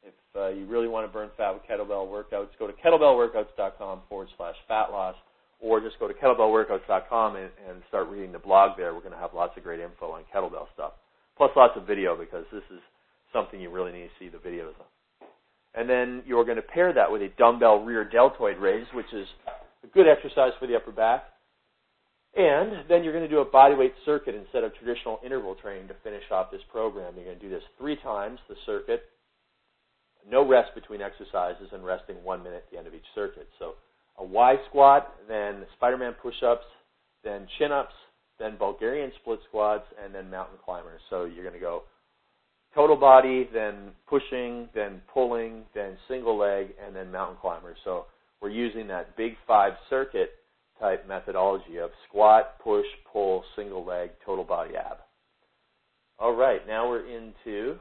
if 0.06 0.14
uh, 0.36 0.48
you 0.48 0.66
really 0.66 0.88
want 0.88 1.06
to 1.06 1.12
burn 1.12 1.30
fat 1.36 1.52
with 1.52 1.62
kettlebell 1.64 2.06
workouts, 2.06 2.48
go 2.58 2.66
to 2.66 2.72
kettlebellworkouts.com 2.72 4.02
forward 4.08 4.28
slash 4.36 4.54
fat 4.68 4.90
loss, 4.90 5.16
or 5.60 5.80
just 5.80 5.98
go 5.98 6.06
to 6.06 6.14
kettlebellworkouts.com 6.14 7.36
and, 7.36 7.50
and 7.68 7.82
start 7.88 8.08
reading 8.08 8.32
the 8.32 8.38
blog 8.38 8.76
there. 8.76 8.94
We're 8.94 9.00
going 9.00 9.12
to 9.12 9.18
have 9.18 9.34
lots 9.34 9.56
of 9.56 9.62
great 9.62 9.80
info 9.80 10.12
on 10.12 10.22
kettlebell 10.34 10.66
stuff, 10.74 10.92
plus 11.36 11.50
lots 11.56 11.76
of 11.76 11.86
video 11.86 12.16
because 12.16 12.44
this 12.52 12.64
is 12.70 12.80
something 13.32 13.60
you 13.60 13.70
really 13.70 13.92
need 13.92 14.08
to 14.08 14.16
see 14.18 14.28
the 14.28 14.38
videos 14.38 14.74
on. 14.78 14.86
And 15.74 15.88
then 15.90 16.22
you're 16.26 16.44
going 16.44 16.56
to 16.56 16.62
pair 16.62 16.92
that 16.94 17.10
with 17.10 17.20
a 17.20 17.28
dumbbell 17.36 17.84
rear 17.84 18.04
deltoid 18.08 18.56
raise, 18.58 18.86
which 18.94 19.12
is 19.12 19.26
a 19.84 19.86
good 19.88 20.06
exercise 20.08 20.52
for 20.58 20.66
the 20.66 20.74
upper 20.74 20.92
back. 20.92 21.24
And 22.34 22.84
then 22.88 23.02
you're 23.02 23.12
going 23.12 23.24
to 23.24 23.30
do 23.30 23.40
a 23.40 23.46
bodyweight 23.46 23.92
circuit 24.04 24.34
instead 24.34 24.62
of 24.62 24.74
traditional 24.76 25.20
interval 25.24 25.54
training 25.54 25.88
to 25.88 25.94
finish 26.04 26.24
off 26.30 26.50
this 26.50 26.60
program. 26.70 27.14
You're 27.16 27.24
going 27.24 27.38
to 27.38 27.42
do 27.42 27.50
this 27.50 27.62
three 27.78 27.96
times, 27.96 28.38
the 28.48 28.56
circuit. 28.66 29.04
No 30.28 30.46
rest 30.46 30.74
between 30.74 31.02
exercises 31.02 31.68
and 31.72 31.84
resting 31.84 32.16
one 32.24 32.42
minute 32.42 32.64
at 32.66 32.70
the 32.70 32.78
end 32.78 32.86
of 32.86 32.94
each 32.94 33.06
circuit. 33.14 33.48
So 33.58 33.74
a 34.18 34.24
Y 34.24 34.56
squat, 34.68 35.14
then 35.28 35.64
Spider-Man 35.76 36.14
push-ups, 36.20 36.64
then 37.22 37.46
chin-ups, 37.58 37.94
then 38.38 38.56
Bulgarian 38.56 39.12
split 39.20 39.40
squats, 39.48 39.84
and 40.02 40.14
then 40.14 40.30
mountain 40.30 40.58
climbers. 40.64 41.00
So 41.10 41.24
you're 41.24 41.44
going 41.44 41.54
to 41.54 41.60
go 41.60 41.82
total 42.74 42.96
body, 42.96 43.48
then 43.52 43.90
pushing, 44.08 44.68
then 44.74 45.00
pulling, 45.12 45.62
then 45.74 45.96
single 46.08 46.36
leg, 46.36 46.68
and 46.84 46.94
then 46.94 47.10
mountain 47.10 47.38
climbers. 47.40 47.78
So 47.84 48.06
we're 48.40 48.50
using 48.50 48.86
that 48.88 49.16
big 49.16 49.34
five 49.46 49.72
circuit 49.88 50.30
type 50.78 51.08
methodology 51.08 51.78
of 51.78 51.90
squat, 52.08 52.58
push, 52.62 52.84
pull, 53.10 53.44
single 53.56 53.84
leg, 53.84 54.10
total 54.24 54.44
body 54.44 54.76
ab. 54.76 54.98
All 56.18 56.34
right, 56.34 56.66
now 56.66 56.88
we're 56.88 57.06
into 57.06 57.78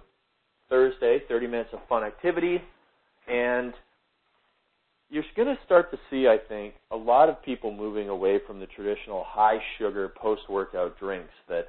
Thursday, 0.69 1.19
30 1.27 1.47
minutes 1.47 1.69
of 1.73 1.79
fun 1.87 2.03
activity, 2.03 2.61
and 3.27 3.73
you're 5.09 5.23
going 5.35 5.47
to 5.47 5.57
start 5.65 5.91
to 5.91 5.97
see, 6.09 6.27
I 6.27 6.37
think, 6.49 6.73
a 6.91 6.95
lot 6.95 7.29
of 7.29 7.41
people 7.43 7.71
moving 7.71 8.09
away 8.09 8.39
from 8.45 8.59
the 8.59 8.65
traditional 8.67 9.23
high 9.25 9.59
sugar 9.77 10.11
post 10.19 10.41
workout 10.49 10.99
drinks 10.99 11.33
that 11.47 11.67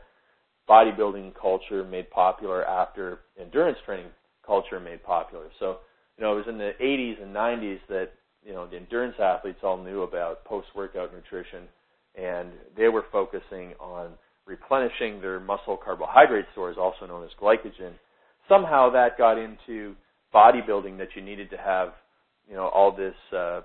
bodybuilding 0.69 1.33
culture 1.41 1.85
made 1.85 2.11
popular 2.11 2.65
after 2.65 3.21
endurance 3.41 3.79
training 3.85 4.07
culture 4.45 4.81
made 4.81 5.03
popular. 5.03 5.49
So, 5.61 5.79
you 6.17 6.25
know, 6.25 6.33
it 6.33 6.37
was 6.37 6.47
in 6.49 6.59
the 6.59 6.73
80s 6.81 7.23
and 7.23 7.35
90s 7.35 7.79
that 7.89 8.09
you 8.45 8.53
know 8.53 8.67
the 8.67 8.77
endurance 8.77 9.17
athletes 9.21 9.59
all 9.63 9.77
knew 9.77 10.03
about 10.03 10.45
post-workout 10.45 11.13
nutrition, 11.13 11.65
and 12.15 12.51
they 12.77 12.89
were 12.89 13.05
focusing 13.13 13.75
on 13.81 14.11
replenishing 14.47 15.21
their 15.21 15.41
muscle 15.41 15.77
carbohydrate 15.77 16.47
stores, 16.53 16.77
also 16.79 17.07
known 17.07 17.25
as 17.25 17.31
glycogen. 17.41 17.93
Somehow 18.49 18.91
that 18.91 19.19
got 19.19 19.39
into 19.39 19.95
bodybuilding 20.35 20.99
that 20.99 21.09
you 21.15 21.23
needed 21.23 21.51
to 21.51 21.57
have, 21.57 21.91
you 22.49 22.55
know, 22.55 22.69
all 22.69 22.95
this 22.95 23.15
uh, 23.37 23.63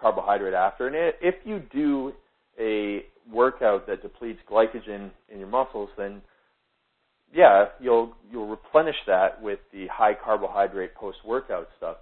carbohydrate 0.00 0.54
after. 0.54 0.86
And 0.86 1.14
if 1.20 1.34
you 1.44 1.62
do 1.72 2.12
a 2.58 3.04
workout 3.32 3.86
that 3.86 4.02
depletes 4.02 4.40
glycogen 4.50 5.10
in 5.28 5.38
your 5.38 5.48
muscles, 5.48 5.90
then 5.96 6.22
yeah, 7.32 7.66
you'll 7.80 8.14
you'll 8.30 8.48
replenish 8.48 8.96
that 9.06 9.40
with 9.42 9.58
the 9.72 9.86
high 9.92 10.14
carbohydrate 10.14 10.94
post 10.94 11.18
workout 11.26 11.68
stuff. 11.76 11.98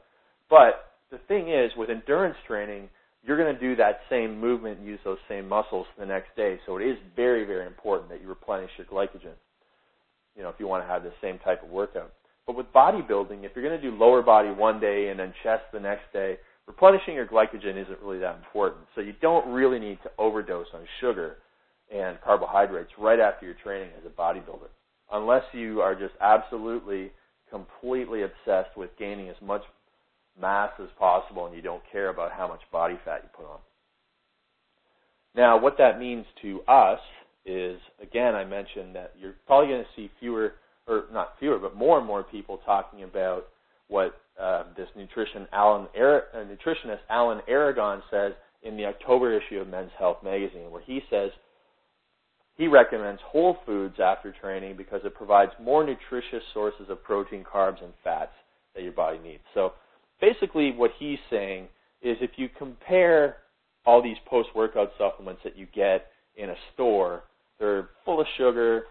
But 0.48 0.92
the 1.10 1.18
thing 1.26 1.50
is, 1.50 1.72
with 1.76 1.90
endurance 1.90 2.36
training, 2.46 2.88
you're 3.24 3.36
going 3.36 3.52
to 3.52 3.60
do 3.60 3.74
that 3.76 4.00
same 4.08 4.40
movement 4.40 4.78
and 4.78 4.86
use 4.86 5.00
those 5.04 5.18
same 5.28 5.48
muscles 5.48 5.86
the 5.98 6.06
next 6.06 6.34
day. 6.36 6.58
So 6.64 6.76
it 6.76 6.84
is 6.84 6.96
very, 7.16 7.44
very 7.44 7.66
important 7.66 8.08
that 8.10 8.22
you 8.22 8.28
replenish 8.28 8.70
your 8.78 8.86
glycogen. 8.86 9.34
You 10.36 10.42
know, 10.42 10.50
if 10.50 10.56
you 10.58 10.66
want 10.66 10.84
to 10.84 10.88
have 10.88 11.02
the 11.02 11.12
same 11.22 11.38
type 11.38 11.62
of 11.62 11.70
workout. 11.70 12.12
But 12.46 12.56
with 12.56 12.66
bodybuilding, 12.72 13.44
if 13.44 13.52
you're 13.54 13.64
going 13.66 13.80
to 13.80 13.90
do 13.90 13.96
lower 13.96 14.22
body 14.22 14.50
one 14.50 14.78
day 14.78 15.08
and 15.08 15.18
then 15.18 15.32
chest 15.42 15.64
the 15.72 15.80
next 15.80 16.12
day, 16.12 16.38
replenishing 16.66 17.14
your 17.14 17.26
glycogen 17.26 17.82
isn't 17.82 18.00
really 18.00 18.18
that 18.20 18.36
important. 18.36 18.86
So 18.94 19.00
you 19.00 19.14
don't 19.20 19.48
really 19.52 19.78
need 19.78 19.98
to 20.04 20.10
overdose 20.18 20.66
on 20.74 20.82
sugar 21.00 21.38
and 21.92 22.20
carbohydrates 22.22 22.90
right 22.98 23.18
after 23.18 23.46
your 23.46 23.56
training 23.62 23.90
as 23.98 24.04
a 24.04 24.20
bodybuilder. 24.20 24.68
Unless 25.12 25.44
you 25.52 25.80
are 25.80 25.94
just 25.94 26.14
absolutely 26.20 27.12
completely 27.50 28.22
obsessed 28.22 28.76
with 28.76 28.90
gaining 28.98 29.28
as 29.28 29.36
much 29.40 29.62
mass 30.40 30.70
as 30.80 30.88
possible 30.98 31.46
and 31.46 31.54
you 31.54 31.62
don't 31.62 31.82
care 31.90 32.10
about 32.10 32.32
how 32.32 32.46
much 32.46 32.60
body 32.70 32.98
fat 33.04 33.20
you 33.22 33.28
put 33.36 33.50
on. 33.50 33.58
Now, 35.34 35.60
what 35.60 35.78
that 35.78 35.98
means 35.98 36.26
to 36.42 36.62
us 36.62 37.00
is, 37.46 37.80
again, 38.02 38.34
I 38.34 38.44
mentioned 38.44 38.94
that 38.96 39.14
you're 39.18 39.36
probably 39.46 39.68
going 39.68 39.82
to 39.84 39.88
see 39.94 40.10
fewer, 40.20 40.54
or 40.86 41.04
not 41.12 41.34
fewer, 41.38 41.58
but 41.58 41.76
more 41.76 41.98
and 41.98 42.06
more 42.06 42.24
people 42.24 42.60
talking 42.66 43.04
about 43.04 43.46
what 43.88 44.20
uh, 44.40 44.64
this 44.76 44.88
nutrition 44.96 45.46
Alan, 45.52 45.86
uh, 45.96 46.20
nutritionist 46.34 46.98
Alan 47.08 47.40
Aragon 47.48 48.02
says 48.10 48.32
in 48.62 48.76
the 48.76 48.84
October 48.84 49.32
issue 49.32 49.60
of 49.60 49.68
Men's 49.68 49.92
Health 49.98 50.18
magazine, 50.24 50.70
where 50.70 50.82
he 50.82 51.00
says 51.08 51.30
he 52.56 52.66
recommends 52.66 53.20
whole 53.24 53.58
foods 53.64 53.96
after 54.02 54.34
training 54.40 54.76
because 54.76 55.00
it 55.04 55.14
provides 55.14 55.52
more 55.60 55.84
nutritious 55.84 56.42
sources 56.52 56.86
of 56.88 57.02
protein, 57.02 57.44
carbs, 57.44 57.82
and 57.82 57.92
fats 58.02 58.32
that 58.74 58.82
your 58.82 58.92
body 58.92 59.18
needs. 59.18 59.42
So 59.54 59.74
basically 60.20 60.72
what 60.72 60.90
he's 60.98 61.18
saying 61.30 61.68
is 62.02 62.16
if 62.20 62.32
you 62.36 62.48
compare 62.58 63.36
all 63.84 64.02
these 64.02 64.16
post-workout 64.26 64.90
supplements 64.98 65.42
that 65.44 65.56
you 65.56 65.66
get 65.74 66.08
in 66.36 66.50
a 66.50 66.54
store, 66.74 67.22
they're 67.58 67.88
full 68.04 68.20
of 68.20 68.26
sugar. 68.36 68.84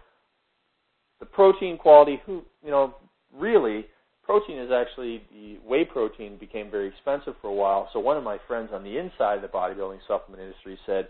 The 1.20 1.26
protein 1.26 1.78
quality, 1.78 2.20
who 2.26 2.42
you 2.64 2.70
know, 2.70 2.94
really, 3.34 3.86
protein 4.24 4.58
is 4.58 4.70
actually 4.70 5.22
the 5.32 5.58
whey 5.66 5.84
protein 5.84 6.36
became 6.38 6.70
very 6.70 6.88
expensive 6.88 7.34
for 7.40 7.48
a 7.48 7.54
while. 7.54 7.88
So 7.92 8.00
one 8.00 8.16
of 8.16 8.24
my 8.24 8.38
friends 8.46 8.70
on 8.72 8.82
the 8.82 8.98
inside 8.98 9.36
of 9.36 9.42
the 9.42 9.48
bodybuilding 9.48 10.00
supplement 10.06 10.42
industry 10.42 10.78
said, 10.84 11.08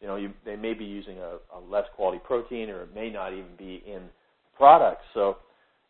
you 0.00 0.06
know, 0.06 0.16
you, 0.16 0.32
they 0.44 0.56
may 0.56 0.74
be 0.74 0.84
using 0.84 1.18
a, 1.18 1.38
a 1.54 1.60
less 1.70 1.84
quality 1.94 2.20
protein, 2.24 2.70
or 2.70 2.82
it 2.82 2.94
may 2.94 3.10
not 3.10 3.32
even 3.32 3.56
be 3.56 3.82
in 3.86 4.02
products. 4.56 5.04
So, 5.14 5.36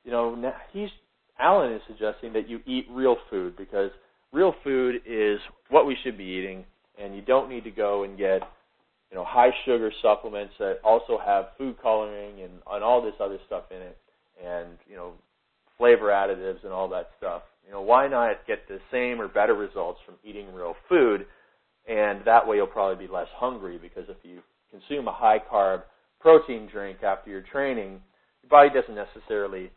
you 0.05 0.11
know, 0.11 0.35
now 0.35 0.55
he's 0.73 0.91
Alan 1.39 1.73
is 1.73 1.81
suggesting 1.87 2.33
that 2.35 2.49
you 2.49 2.61
eat 2.67 2.87
real 2.91 3.17
food 3.31 3.57
because 3.57 3.91
real 4.33 4.55
food 4.63 4.97
is 5.07 5.39
what 5.71 5.87
we 5.87 5.97
should 6.03 6.17
be 6.17 6.25
eating, 6.25 6.65
and 6.99 7.15
you 7.15 7.23
don't 7.23 7.49
need 7.49 7.65
to 7.65 7.71
go 7.71 8.05
and 8.05 8.19
get 8.19 8.43
you 9.13 9.19
know 9.19 9.25
high 9.25 9.51
sugar 9.65 9.93
supplements 10.03 10.55
that 10.59 10.79
also 10.83 11.19
have 11.25 11.51
food 11.57 11.77
coloring 11.81 12.41
and, 12.41 12.55
and 12.71 12.83
all 12.83 13.01
this 13.01 13.15
other 13.21 13.39
stuff 13.47 13.65
in 13.71 13.77
it, 13.77 13.99
and 14.45 14.79
you 14.89 14.97
know 14.97 15.13
flavor 15.79 16.07
additives 16.07 16.65
and 16.65 16.73
all 16.73 16.89
that 16.89 17.11
stuff. 17.19 17.43
You 17.65 17.73
know 17.73 17.83
why 17.83 18.09
not 18.09 18.47
get 18.49 18.67
the 18.67 18.81
same 18.91 19.21
or 19.21 19.29
better 19.29 19.55
results 19.55 20.01
from 20.05 20.15
eating 20.25 20.53
real 20.53 20.75
food, 20.89 21.27
and 21.89 22.25
that 22.25 22.49
way 22.49 22.57
you'll 22.57 22.67
probably 22.67 23.07
be 23.07 23.13
less 23.13 23.29
hungry 23.37 23.79
because 23.79 24.05
if 24.09 24.17
you 24.25 24.41
consume 24.71 25.07
a 25.07 25.13
high 25.13 25.39
carb 25.39 25.83
protein 26.19 26.69
drink 26.73 27.03
after 27.03 27.31
your 27.31 27.43
training, 27.43 28.01
your 28.43 28.49
body 28.49 28.71
doesn't 28.71 28.95
necessarily 28.95 29.71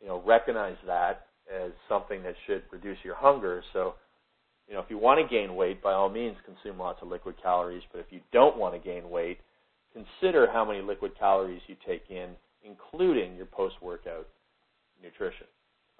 you 0.00 0.08
know, 0.08 0.22
recognize 0.24 0.76
that 0.86 1.26
as 1.52 1.72
something 1.88 2.22
that 2.22 2.34
should 2.46 2.62
reduce 2.70 2.98
your 3.04 3.14
hunger. 3.14 3.62
So, 3.72 3.94
you 4.68 4.74
know, 4.74 4.80
if 4.80 4.90
you 4.90 4.98
want 4.98 5.18
to 5.18 5.34
gain 5.34 5.56
weight, 5.56 5.82
by 5.82 5.92
all 5.92 6.10
means, 6.10 6.36
consume 6.44 6.78
lots 6.78 7.00
of 7.00 7.08
liquid 7.08 7.36
calories. 7.42 7.82
But 7.90 8.00
if 8.00 8.06
you 8.10 8.20
don't 8.32 8.58
want 8.58 8.74
to 8.74 8.78
gain 8.78 9.08
weight, 9.08 9.38
consider 9.92 10.46
how 10.50 10.64
many 10.64 10.82
liquid 10.82 11.18
calories 11.18 11.62
you 11.66 11.76
take 11.86 12.04
in, 12.10 12.30
including 12.62 13.34
your 13.34 13.46
post-workout 13.46 14.28
nutrition. 15.02 15.46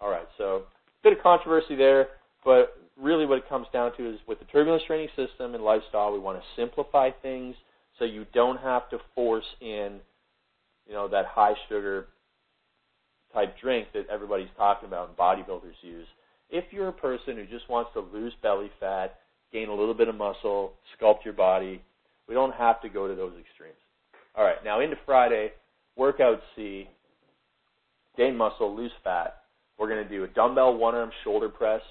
All 0.00 0.10
right, 0.10 0.28
so 0.37 0.56
a 0.56 1.02
bit 1.02 1.14
of 1.14 1.22
controversy 1.22 1.76
there, 1.76 2.08
but 2.44 2.76
really 3.00 3.26
what 3.26 3.38
it 3.38 3.48
comes 3.48 3.66
down 3.72 3.96
to 3.96 4.12
is 4.12 4.18
with 4.28 4.38
the 4.38 4.44
turbulence 4.46 4.82
training 4.87 5.08
system 5.16 5.54
and 5.54 5.64
lifestyle, 5.64 6.12
we 6.12 6.18
want 6.18 6.38
to 6.38 6.44
simplify 6.60 7.10
things 7.22 7.56
so 7.98 8.04
you 8.04 8.26
don't 8.34 8.60
have 8.60 8.88
to 8.90 8.98
force 9.14 9.44
in, 9.60 9.98
you 10.87 10.92
know, 10.92 11.08
that 11.08 11.26
high 11.26 11.54
sugar 11.68 12.06
type 13.32 13.56
drink 13.60 13.88
that 13.94 14.06
everybody's 14.10 14.48
talking 14.56 14.88
about 14.88 15.08
and 15.08 15.16
bodybuilders 15.16 15.75
use. 15.82 16.06
If 16.50 16.64
you're 16.70 16.88
a 16.88 16.92
person 16.92 17.36
who 17.36 17.44
just 17.44 17.68
wants 17.68 17.90
to 17.94 18.00
lose 18.00 18.32
belly 18.42 18.70
fat, 18.80 19.18
gain 19.52 19.68
a 19.68 19.74
little 19.74 19.94
bit 19.94 20.08
of 20.08 20.14
muscle, 20.14 20.72
sculpt 20.98 21.24
your 21.24 21.34
body, 21.34 21.82
we 22.28 22.34
don't 22.34 22.54
have 22.54 22.80
to 22.82 22.88
go 22.88 23.08
to 23.08 23.14
those 23.14 23.32
extremes. 23.40 23.76
All 24.34 24.44
right, 24.44 24.62
now 24.64 24.80
into 24.80 24.96
Friday, 25.04 25.52
workout 25.96 26.40
C, 26.54 26.88
gain 28.16 28.36
muscle, 28.36 28.74
lose 28.74 28.92
fat. 29.04 29.42
We're 29.78 29.88
going 29.88 30.02
to 30.02 30.08
do 30.08 30.24
a 30.24 30.28
dumbbell 30.28 30.76
one 30.76 30.94
arm 30.94 31.10
shoulder 31.24 31.48
press 31.48 31.82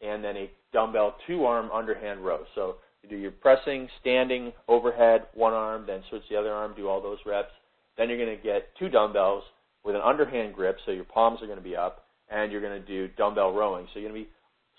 and 0.00 0.22
then 0.22 0.36
a 0.36 0.50
dumbbell 0.72 1.16
two 1.26 1.44
arm 1.44 1.70
underhand 1.72 2.24
row. 2.24 2.44
So 2.54 2.76
you 3.02 3.08
do 3.08 3.16
your 3.16 3.30
pressing, 3.30 3.88
standing, 4.00 4.52
overhead, 4.68 5.26
one 5.34 5.52
arm, 5.52 5.84
then 5.86 6.02
switch 6.08 6.22
the 6.30 6.36
other 6.36 6.52
arm, 6.52 6.74
do 6.76 6.88
all 6.88 7.00
those 7.00 7.18
reps. 7.26 7.52
Then 7.96 8.08
you're 8.08 8.18
going 8.18 8.36
to 8.36 8.42
get 8.42 8.68
two 8.78 8.88
dumbbells 8.88 9.44
with 9.84 9.94
an 9.94 10.02
underhand 10.02 10.54
grip, 10.54 10.78
so 10.84 10.92
your 10.92 11.04
palms 11.04 11.40
are 11.42 11.46
going 11.46 11.58
to 11.58 11.64
be 11.64 11.76
up, 11.76 12.03
and 12.30 12.50
you're 12.50 12.60
going 12.60 12.80
to 12.80 12.86
do 12.86 13.08
dumbbell 13.16 13.52
rowing. 13.52 13.86
So 13.92 14.00
you're 14.00 14.10
going 14.10 14.22
to 14.22 14.26
be 14.26 14.32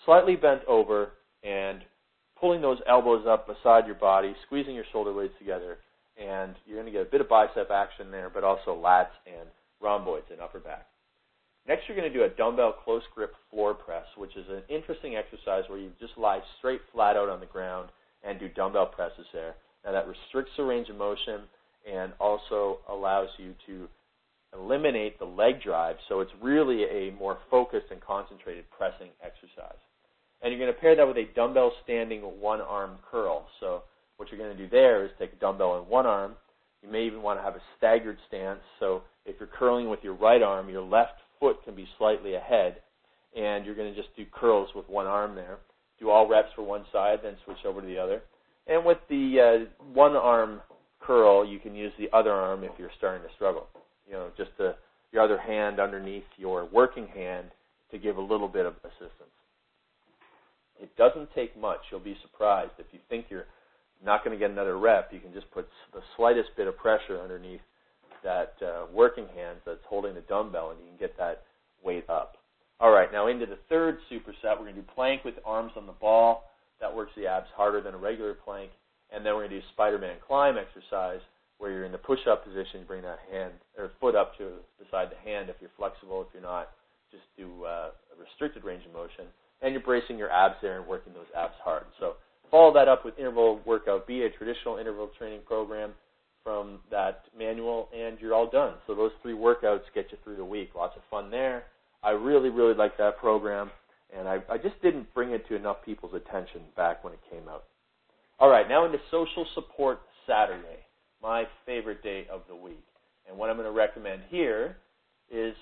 slightly 0.06 0.36
bent 0.36 0.62
over 0.68 1.12
and 1.44 1.82
pulling 2.40 2.62
those 2.62 2.80
elbows 2.88 3.26
up 3.28 3.48
beside 3.48 3.86
your 3.86 3.96
body, 3.96 4.36
squeezing 4.46 4.76
your 4.76 4.86
shoulder 4.92 5.14
blades 5.14 5.34
together, 5.40 5.78
and 6.18 6.56
you're 6.66 6.78
going 6.78 6.92
to 6.92 6.92
get 6.92 7.08
a 7.08 7.12
bit 7.12 7.22
of 7.22 7.30
bicep 7.30 7.70
action 7.72 8.12
there, 8.12 8.30
but 8.34 8.44
also 8.44 8.76
lats 8.76 9.16
and 9.26 9.48
rhomboids 9.82 10.28
and 10.32 10.42
upper 10.42 10.60
back. 10.60 10.88
Next, 11.68 11.84
you're 11.88 11.98
going 11.98 12.12
to 12.12 12.18
do 12.18 12.26
a 12.26 12.30
dumbbell 12.30 12.76
close 12.84 13.02
grip 13.14 13.34
floor 13.50 13.74
press, 13.74 14.06
which 14.18 14.36
is 14.38 14.46
an 14.50 14.62
interesting 14.70 15.16
exercise 15.16 15.64
where 15.68 15.80
you 15.80 15.90
just 16.00 16.18
lie 16.18 16.40
straight 16.60 16.82
flat 16.94 17.16
out 17.16 17.30
on 17.30 17.40
the 17.40 17.46
ground 17.48 17.90
and 18.24 18.40
do 18.40 18.50
dumbbell 18.50 18.88
presses 18.88 19.26
there. 19.34 19.56
Now, 19.84 19.92
that 19.92 20.08
restricts 20.08 20.52
the 20.58 20.64
range 20.64 20.90
of 20.90 20.98
motion 20.98 21.42
and 21.92 22.14
also 22.20 22.80
allows 22.90 23.30
you 23.38 23.54
to 23.68 23.88
eliminate 24.60 25.20
the 25.20 25.26
leg 25.26 25.62
drive, 25.62 25.98
so 26.08 26.22
it's 26.22 26.32
really 26.42 26.84
a 26.84 27.12
more 27.20 27.38
focused 27.50 27.88
and 27.92 28.02
concentrated 28.02 28.66
pressing 28.76 29.10
exercise. 29.24 29.80
And 30.42 30.52
you're 30.52 30.60
going 30.60 30.74
to 30.74 30.80
pair 30.80 30.96
that 30.96 31.08
with 31.08 31.18
a 31.18 31.34
dumbbell 31.36 31.72
standing 31.84 32.22
one 32.22 32.62
arm 32.62 32.98
curl. 33.10 33.48
So 33.60 33.84
what 34.18 34.30
you're 34.30 34.40
going 34.40 34.56
to 34.56 34.64
do 34.64 34.70
there 34.70 35.06
is 35.06 35.12
take 35.18 35.34
a 35.34 35.38
dumbbell 35.38 35.78
in 35.82 35.90
one 35.90 36.06
arm. 36.06 36.34
You 36.84 36.92
may 36.92 37.06
even 37.06 37.22
want 37.22 37.40
to 37.40 37.44
have 37.44 37.56
a 37.56 37.62
staggered 37.78 38.18
stance. 38.28 38.60
So 38.80 39.04
if 39.26 39.36
you're 39.40 39.50
curling 39.50 39.90
with 39.90 40.00
your 40.04 40.14
right 40.14 40.42
arm, 40.42 40.70
your 40.70 40.84
left 40.84 41.20
foot 41.40 41.58
can 41.64 41.76
be 41.76 41.88
slightly 41.98 42.36
ahead, 42.36 42.78
and 43.36 43.66
you're 43.66 43.76
going 43.76 43.94
to 43.94 44.00
just 44.00 44.16
do 44.16 44.26
curls 44.32 44.70
with 44.76 44.88
one 44.88 45.08
arm 45.08 45.36
there. 45.36 45.58
Do 46.00 46.10
all 46.10 46.28
reps 46.28 46.50
for 46.56 46.64
one 46.64 46.86
side, 46.92 47.20
then 47.24 47.36
switch 47.46 47.66
over 47.66 47.82
to 47.82 47.88
the 47.88 47.98
other. 47.98 48.22
And 48.68 48.86
with 48.86 48.98
the 49.10 49.68
uh, 49.68 49.84
one 49.94 50.16
arm 50.16 50.62
curl, 51.00 51.48
you 51.48 51.60
can 51.60 51.76
use 51.76 51.94
the 51.98 52.10
other 52.16 52.32
arm 52.32 52.64
if 52.64 52.72
you're 52.78 52.92
starting 52.98 53.28
to 53.28 53.34
struggle. 53.36 53.68
You 54.08 54.14
know, 54.14 54.30
just 54.38 54.52
the, 54.58 54.76
your 55.12 55.24
other 55.24 55.38
hand 55.38 55.80
underneath 55.80 56.24
your 56.38 56.66
working 56.66 57.08
hand 57.08 57.48
to 57.92 57.98
give 57.98 58.18
a 58.18 58.22
little 58.22 58.48
bit 58.48 58.66
of 58.66 58.74
assistance. 58.84 59.34
It 60.82 60.96
doesn't 60.98 61.30
take 61.34 61.58
much. 61.58 61.80
You'll 61.90 62.02
be 62.02 62.18
surprised 62.22 62.74
if 62.80 62.88
you 62.92 63.00
think 63.10 63.28
you're 63.30 63.48
not 64.04 64.24
going 64.24 64.38
to 64.38 64.40
get 64.40 64.52
another 64.52 64.78
rep. 64.78 65.12
You 65.14 65.20
can 65.20 65.34
just 65.34 65.50
put 65.52 65.68
the 65.94 66.02
slightest 66.18 66.50
bit 66.58 66.68
of 66.68 66.78
pressure 66.78 67.22
underneath 67.22 67.62
that 68.24 68.56
uh, 68.62 68.86
working 68.94 69.28
hand 69.36 69.60
that's 69.66 69.80
holding 69.88 70.16
the 70.16 70.22
dumbbell, 70.22 70.72
and 70.72 70.80
you 70.80 70.88
can 70.88 70.98
get 70.98 71.18
that 71.18 71.44
weight 71.84 72.10
up. 72.10 72.38
All 72.80 72.92
right, 72.92 73.12
now 73.12 73.28
into 73.28 73.46
the 73.46 73.58
third 73.70 74.00
superset. 74.12 74.58
We're 74.58 74.66
going 74.66 74.76
to 74.76 74.82
do 74.82 74.88
plank 74.94 75.24
with 75.24 75.36
arms 75.46 75.72
on 75.78 75.86
the 75.86 75.94
ball. 75.94 76.44
That 76.82 76.94
works 76.94 77.12
the 77.16 77.28
abs 77.28 77.48
harder 77.56 77.80
than 77.80 77.94
a 77.94 77.98
regular 77.98 78.34
plank. 78.34 78.72
And 79.14 79.26
then 79.26 79.34
we're 79.34 79.48
going 79.48 79.52
to 79.52 79.60
do 79.62 79.66
Spider-Man 79.74 80.18
climb 80.28 80.56
exercise, 80.58 81.22
where 81.58 81.72
you're 81.72 81.86
in 81.86 81.92
the 81.92 81.98
push-up 81.98 82.46
position. 82.46 82.84
Bring 82.88 83.02
that 83.04 83.20
hand 83.32 83.54
or 83.78 83.92
foot 84.00 84.16
up 84.16 84.38
to 84.38 84.60
beside 84.78 85.10
the 85.10 85.30
hand 85.30 85.50
if 85.50 85.56
you're 85.60 85.72
flexible. 85.78 86.22
If 86.22 86.28
you're 86.34 86.44
not, 86.44 86.72
just 87.12 87.24
do 87.38 87.64
uh, 87.64 87.90
a 87.90 88.22
restricted 88.22 88.64
range 88.64 88.86
of 88.86 88.94
motion. 88.94 89.26
And 89.62 89.74
you're 89.74 89.84
bracing 89.84 90.18
your 90.18 90.32
abs 90.32 90.56
there 90.62 90.80
and 90.80 90.88
working 90.88 91.14
those 91.14 91.32
abs 91.36 91.56
hard. 91.64 91.86
So 92.00 92.14
follow 92.52 92.74
that 92.74 92.88
up 92.88 93.06
with 93.06 93.18
interval 93.18 93.62
workout 93.66 94.06
B, 94.06 94.24
a 94.24 94.30
traditional 94.30 94.78
interval 94.78 95.10
training 95.18 95.42
program 95.46 95.92
from 96.44 96.80
that 96.92 97.24
manual, 97.38 97.90
and 97.96 98.20
you're 98.20 98.34
all 98.34 98.50
done. 98.50 98.76
So 98.86 98.94
those 98.94 99.12
three 99.24 99.34
workouts 99.34 99.82
get 99.96 100.12
you 100.12 100.18
through 100.24 100.36
the 100.36 100.46
week. 100.46 100.72
Lots 100.76 100.96
of 100.96 101.02
fun 101.10 101.32
there. 101.32 101.64
I 102.04 102.12
really, 102.12 102.50
really 102.50 102.76
like 102.76 102.98
that 103.00 103.18
program, 103.18 103.72
and 104.16 104.28
I, 104.28 104.38
I 104.48 104.60
just 104.60 104.80
didn't 104.84 105.12
bring 105.16 105.32
it 105.32 105.48
to 105.48 105.56
enough 105.56 105.78
people's 105.84 106.14
attention 106.14 106.62
back 106.78 107.04
when 107.04 107.14
it 107.14 107.20
came 107.32 107.50
out. 107.50 107.64
All 108.40 108.48
right, 108.48 108.70
now 108.70 108.86
into 108.86 109.00
Social 109.10 109.48
Support 109.56 110.02
Saturday, 110.28 110.85
my 111.26 111.44
favorite 111.66 112.04
day 112.04 112.28
of 112.32 112.42
the 112.48 112.56
week. 112.56 112.86
And 113.28 113.36
what 113.36 113.50
I'm 113.50 113.56
going 113.56 113.68
to 113.68 113.76
recommend 113.76 114.22
here 114.30 114.78
is 115.32 115.56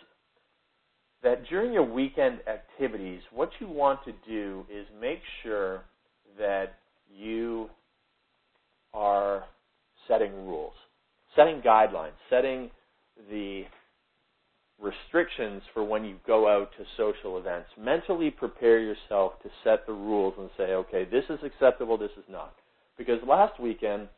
that 1.24 1.46
during 1.50 1.72
your 1.72 1.90
weekend 1.90 2.40
activities, 2.50 3.22
what 3.32 3.50
you 3.62 3.70
want 3.70 4.02
to 4.04 4.12
do 4.28 4.66
is 4.70 4.86
make 5.00 5.22
sure 5.42 5.84
that 6.38 6.80
you 7.10 7.70
are 8.94 9.46
setting 10.06 10.34
rules, 10.46 10.74
setting 11.34 11.62
guidelines, 11.62 12.12
setting 12.30 12.70
the 13.30 13.64
restrictions 14.82 15.62
for 15.74 15.82
when 15.82 16.04
you 16.04 16.18
go 16.28 16.46
out 16.46 16.72
to 16.78 16.84
social 16.98 17.38
events. 17.38 17.70
Mentally 17.80 18.30
prepare 18.30 18.80
yourself 18.80 19.42
to 19.44 19.50
set 19.64 19.88
the 19.88 19.94
rules 19.94 20.34
and 20.38 20.50
say, 20.58 20.74
okay, 20.74 21.08
this 21.10 21.24
is 21.30 21.40
acceptable, 21.42 21.98
this 21.98 22.12
is 22.18 22.26
not. 22.30 22.54
Because 22.98 23.20
last 23.26 23.58
weekend, 23.62 24.10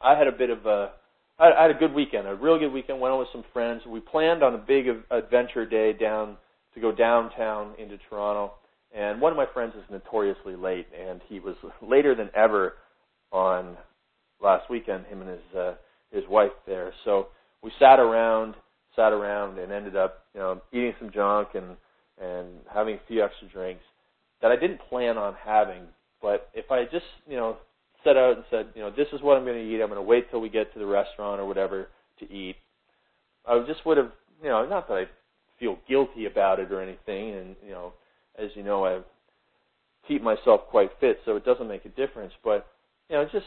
I 0.00 0.16
had 0.16 0.26
a 0.26 0.32
bit 0.32 0.50
of 0.50 0.66
a, 0.66 0.92
I 1.38 1.62
had 1.62 1.70
a 1.70 1.78
good 1.78 1.94
weekend, 1.94 2.26
a 2.26 2.34
real 2.34 2.58
good 2.58 2.72
weekend. 2.72 3.00
Went 3.00 3.12
out 3.12 3.18
with 3.20 3.28
some 3.32 3.44
friends. 3.52 3.82
We 3.86 4.00
planned 4.00 4.42
on 4.42 4.54
a 4.54 4.58
big 4.58 4.86
adventure 5.10 5.64
day 5.64 5.92
down 5.92 6.36
to 6.74 6.80
go 6.80 6.92
downtown 6.92 7.74
into 7.78 7.96
Toronto. 8.08 8.54
And 8.94 9.20
one 9.20 9.32
of 9.32 9.36
my 9.36 9.46
friends 9.54 9.74
is 9.76 9.84
notoriously 9.90 10.56
late, 10.56 10.86
and 10.98 11.20
he 11.28 11.40
was 11.40 11.54
later 11.80 12.14
than 12.14 12.28
ever 12.34 12.74
on 13.30 13.76
last 14.42 14.68
weekend. 14.68 15.06
Him 15.06 15.22
and 15.22 15.30
his 15.30 15.56
uh, 15.56 15.74
his 16.10 16.24
wife 16.28 16.50
there. 16.66 16.92
So 17.04 17.28
we 17.62 17.70
sat 17.78 18.00
around, 18.00 18.54
sat 18.96 19.12
around, 19.12 19.58
and 19.58 19.72
ended 19.72 19.96
up, 19.96 20.24
you 20.34 20.40
know, 20.40 20.60
eating 20.72 20.94
some 20.98 21.10
junk 21.12 21.48
and 21.54 21.76
and 22.20 22.48
having 22.72 22.96
a 22.96 23.00
few 23.06 23.22
extra 23.22 23.48
drinks 23.48 23.82
that 24.42 24.50
I 24.50 24.56
didn't 24.56 24.80
plan 24.88 25.16
on 25.16 25.34
having. 25.34 25.82
But 26.20 26.50
if 26.52 26.70
I 26.70 26.84
just, 26.84 27.06
you 27.26 27.36
know, 27.36 27.56
set 28.04 28.16
out 28.16 28.36
and 28.36 28.44
said, 28.50 28.68
you 28.74 28.82
know, 28.82 28.90
this 28.90 29.08
is 29.12 29.20
what 29.22 29.36
I'm 29.36 29.44
going 29.44 29.56
to 29.56 29.62
eat. 29.62 29.80
I'm 29.80 29.88
going 29.88 29.96
to 29.96 30.02
wait 30.02 30.30
till 30.30 30.40
we 30.40 30.48
get 30.48 30.72
to 30.72 30.78
the 30.78 30.86
restaurant 30.86 31.40
or 31.40 31.46
whatever 31.46 31.88
to 32.20 32.32
eat. 32.32 32.56
I 33.46 33.62
just 33.66 33.84
would 33.86 33.96
have, 33.96 34.12
you 34.42 34.48
know, 34.48 34.66
not 34.66 34.88
that 34.88 34.94
I 34.94 35.04
feel 35.58 35.78
guilty 35.88 36.26
about 36.26 36.60
it 36.60 36.72
or 36.72 36.80
anything, 36.80 37.34
and 37.34 37.56
you 37.64 37.72
know, 37.72 37.92
as 38.38 38.50
you 38.54 38.62
know, 38.62 38.84
I 38.84 39.00
keep 40.08 40.22
myself 40.22 40.62
quite 40.70 40.90
fit, 41.00 41.20
so 41.24 41.36
it 41.36 41.44
doesn't 41.44 41.68
make 41.68 41.84
a 41.84 41.90
difference. 41.90 42.32
But 42.42 42.66
you 43.08 43.16
know, 43.16 43.24
just 43.30 43.46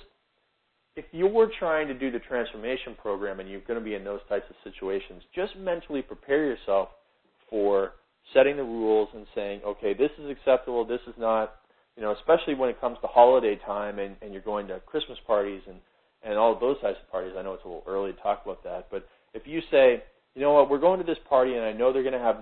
if 0.95 1.05
you 1.11 1.27
were 1.27 1.49
trying 1.59 1.87
to 1.87 1.93
do 1.93 2.11
the 2.11 2.19
transformation 2.19 2.95
program 3.01 3.39
and 3.39 3.49
you're 3.49 3.61
going 3.61 3.79
to 3.79 3.83
be 3.83 3.95
in 3.95 4.03
those 4.03 4.19
types 4.29 4.45
of 4.49 4.55
situations, 4.63 5.23
just 5.33 5.55
mentally 5.57 6.01
prepare 6.01 6.45
yourself 6.45 6.89
for 7.49 7.93
setting 8.33 8.57
the 8.57 8.63
rules 8.63 9.09
and 9.15 9.25
saying, 9.33 9.61
okay, 9.65 9.93
this 9.93 10.11
is 10.19 10.29
acceptable, 10.29 10.85
this 10.85 11.01
is 11.07 11.15
not. 11.17 11.55
You 11.95 12.03
know, 12.03 12.11
especially 12.11 12.55
when 12.55 12.69
it 12.69 12.81
comes 12.81 12.97
to 13.01 13.07
holiday 13.07 13.59
time 13.65 13.99
and, 13.99 14.15
and 14.21 14.33
you're 14.33 14.41
going 14.41 14.67
to 14.67 14.79
Christmas 14.85 15.17
parties 15.25 15.61
and 15.67 15.77
and 16.25 16.37
all 16.37 16.53
of 16.53 16.61
those 16.61 16.79
types 16.79 16.97
of 17.03 17.11
parties. 17.11 17.33
I 17.37 17.41
know 17.41 17.53
it's 17.53 17.65
a 17.65 17.67
little 17.67 17.83
early 17.85 18.13
to 18.13 18.19
talk 18.19 18.43
about 18.45 18.63
that, 18.63 18.87
but 18.89 19.05
if 19.33 19.45
you 19.45 19.59
say, 19.69 20.01
you 20.35 20.41
know 20.41 20.53
what, 20.53 20.69
we're 20.69 20.79
going 20.79 20.99
to 20.99 21.05
this 21.05 21.17
party 21.27 21.55
and 21.55 21.65
I 21.65 21.73
know 21.73 21.91
they're 21.91 22.01
going 22.01 22.13
to 22.13 22.19
have 22.19 22.37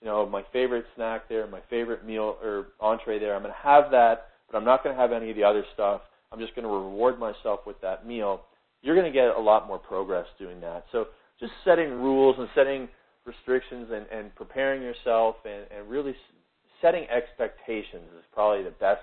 you 0.00 0.06
know, 0.08 0.26
my 0.26 0.42
favorite 0.52 0.84
snack 0.94 1.28
there, 1.28 1.46
my 1.46 1.60
favorite 1.70 2.04
meal 2.04 2.36
or 2.42 2.68
entree 2.80 3.18
there. 3.18 3.34
I'm 3.34 3.42
going 3.42 3.52
to 3.52 3.68
have 3.68 3.90
that, 3.92 4.28
but 4.50 4.56
I'm 4.56 4.64
not 4.64 4.84
going 4.84 4.94
to 4.94 5.00
have 5.00 5.12
any 5.12 5.30
of 5.30 5.36
the 5.36 5.44
other 5.44 5.64
stuff. 5.74 6.02
I'm 6.32 6.38
just 6.38 6.54
going 6.54 6.66
to 6.66 6.72
reward 6.72 7.18
myself 7.18 7.60
with 7.66 7.80
that 7.80 8.06
meal. 8.06 8.42
You're 8.82 8.94
going 8.94 9.10
to 9.10 9.12
get 9.12 9.28
a 9.36 9.40
lot 9.40 9.66
more 9.66 9.78
progress 9.78 10.26
doing 10.38 10.60
that. 10.60 10.84
So 10.92 11.06
just 11.40 11.52
setting 11.64 11.90
rules 11.90 12.36
and 12.38 12.48
setting 12.54 12.88
restrictions 13.24 13.88
and, 13.92 14.06
and 14.12 14.34
preparing 14.34 14.82
yourself 14.82 15.36
and, 15.44 15.66
and 15.76 15.88
really 15.88 16.14
setting 16.80 17.06
expectations 17.08 18.08
is 18.18 18.24
probably 18.32 18.64
the 18.64 18.74
best 18.78 19.02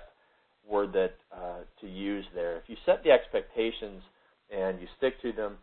word 0.68 0.92
that 0.92 1.14
uh, 1.32 1.60
to 1.80 1.86
use 1.86 2.24
there. 2.34 2.56
If 2.56 2.64
you 2.68 2.76
set 2.86 3.04
the 3.04 3.10
expectations 3.10 4.02
and 4.54 4.80
you 4.80 4.86
stick 4.96 5.20
to 5.22 5.32
them, 5.32 5.56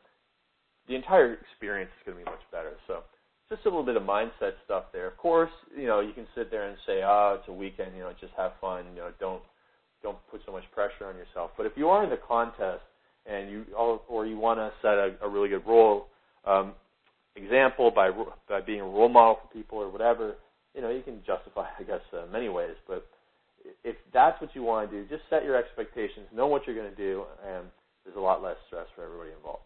the 0.88 0.96
entire 0.96 1.34
experience 1.34 1.92
is 2.00 2.06
going 2.06 2.18
to 2.18 2.24
be 2.24 2.30
much 2.30 2.44
better. 2.52 2.74
So 2.88 3.04
just 3.50 3.66
a 3.66 3.70
little 3.70 3.84
bit 3.86 3.98
of 3.98 4.04
mindset 4.04 4.54
stuff 4.66 4.86
there. 4.94 5.08
Of 5.08 5.18
course, 5.18 5.52
you 5.78 5.88
know, 5.88 6.00
you 6.00 6.14
can 6.14 6.26
sit 6.36 6.50
there 6.50 6.68
and 6.70 6.78
say, 6.86 7.02
"Ah, 7.02 7.32
oh, 7.32 7.36
it's 7.40 7.48
a 7.48 7.54
weekend, 7.54 7.96
you 7.96 8.02
know, 8.02 8.12
just 8.20 8.34
have 8.38 8.54
fun, 8.62 8.86
you 8.96 9.02
know, 9.02 9.12
don't 9.20 9.42
don't 10.02 10.18
put 10.32 10.42
so 10.46 10.52
much 10.52 10.64
pressure 10.74 11.06
on 11.06 11.16
yourself." 11.16 11.52
But 11.58 11.66
if 11.66 11.74
you 11.76 11.90
are 11.90 12.04
in 12.04 12.10
the 12.10 12.20
contest 12.28 12.84
and 13.26 13.52
you 13.52 13.66
or 13.76 14.26
you 14.26 14.38
want 14.38 14.60
to 14.60 14.72
set 14.82 14.94
a, 14.94 15.16
a 15.22 15.30
really 15.30 15.50
good 15.50 15.66
role 15.68 16.08
um, 16.46 16.74
example 17.36 17.92
by 17.92 18.10
by 18.48 18.62
being 18.62 18.82
a 18.82 18.86
role 18.86 19.10
model 19.10 19.40
for 19.42 19.54
people 19.54 19.78
or 19.80 19.90
whatever, 19.90 20.36
you 20.74 20.82
know, 20.82 20.90
you 20.90 21.02
can 21.02 21.22
justify, 21.26 21.68
I 21.78 21.84
guess, 21.84 22.02
uh, 22.14 22.26
many 22.32 22.50
ways. 22.50 22.76
But 22.88 23.06
if 23.84 23.96
that's 24.22 24.42
what 24.42 24.54
you 24.56 24.64
want 24.64 24.90
to 24.90 25.04
do, 25.04 25.10
just 25.10 25.24
set 25.30 25.44
your 25.44 25.56
expectations, 25.56 26.28
know 26.34 26.48
what 26.48 26.66
you're 26.66 26.76
going 26.76 26.90
to 26.90 26.96
do, 26.96 27.24
and 27.46 27.66
there's 28.04 28.18
a 28.18 28.20
lot 28.20 28.44
less 28.44 28.58
stress 28.68 28.86
for 28.96 29.04
everybody 29.04 29.32
involved. 29.36 29.64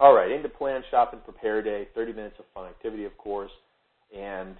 All 0.00 0.14
right, 0.14 0.30
into 0.30 0.48
plan, 0.48 0.82
shop, 0.90 1.12
and 1.12 1.22
prepare 1.24 1.62
day. 1.62 1.88
30 1.94 2.12
minutes 2.12 2.36
of 2.38 2.46
fun 2.52 2.66
activity, 2.66 3.04
of 3.04 3.16
course. 3.16 3.50
And 4.16 4.56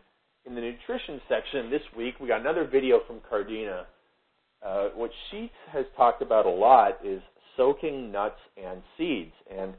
in 0.46 0.54
the 0.54 0.60
nutrition 0.60 1.20
section 1.28 1.70
this 1.70 1.82
week, 1.96 2.14
we 2.20 2.28
got 2.28 2.40
another 2.40 2.66
video 2.70 3.00
from 3.06 3.20
Cardina. 3.30 3.84
Uh, 4.64 4.88
what 4.94 5.10
she 5.30 5.50
has 5.72 5.84
talked 5.96 6.22
about 6.22 6.46
a 6.46 6.50
lot 6.50 6.98
is 7.04 7.20
soaking 7.56 8.12
nuts 8.12 8.38
and 8.62 8.82
seeds, 8.96 9.32
and 9.50 9.74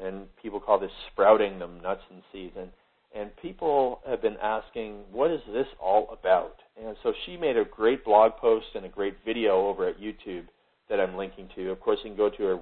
and 0.00 0.26
people 0.40 0.60
call 0.60 0.78
this 0.78 0.90
sprouting 1.10 1.58
them 1.58 1.80
nuts 1.82 2.02
and 2.10 2.22
seeds. 2.32 2.54
And 2.58 2.70
and 3.14 3.30
people 3.42 4.00
have 4.06 4.22
been 4.22 4.36
asking, 4.40 5.00
what 5.10 5.30
is 5.30 5.40
this 5.52 5.66
all 5.80 6.08
about? 6.12 6.56
And 6.82 6.96
so 7.02 7.12
she 7.26 7.36
made 7.36 7.56
a 7.56 7.64
great 7.64 8.04
blog 8.04 8.32
post 8.40 8.66
and 8.74 8.84
a 8.84 8.88
great 8.88 9.16
video 9.24 9.66
over 9.66 9.88
at 9.88 10.00
YouTube 10.00 10.44
that 10.88 11.00
I'm 11.00 11.16
linking 11.16 11.48
to. 11.54 11.70
Of 11.70 11.80
course, 11.80 11.98
you 12.02 12.10
can 12.10 12.16
go 12.16 12.30
to 12.30 12.42
her 12.42 12.58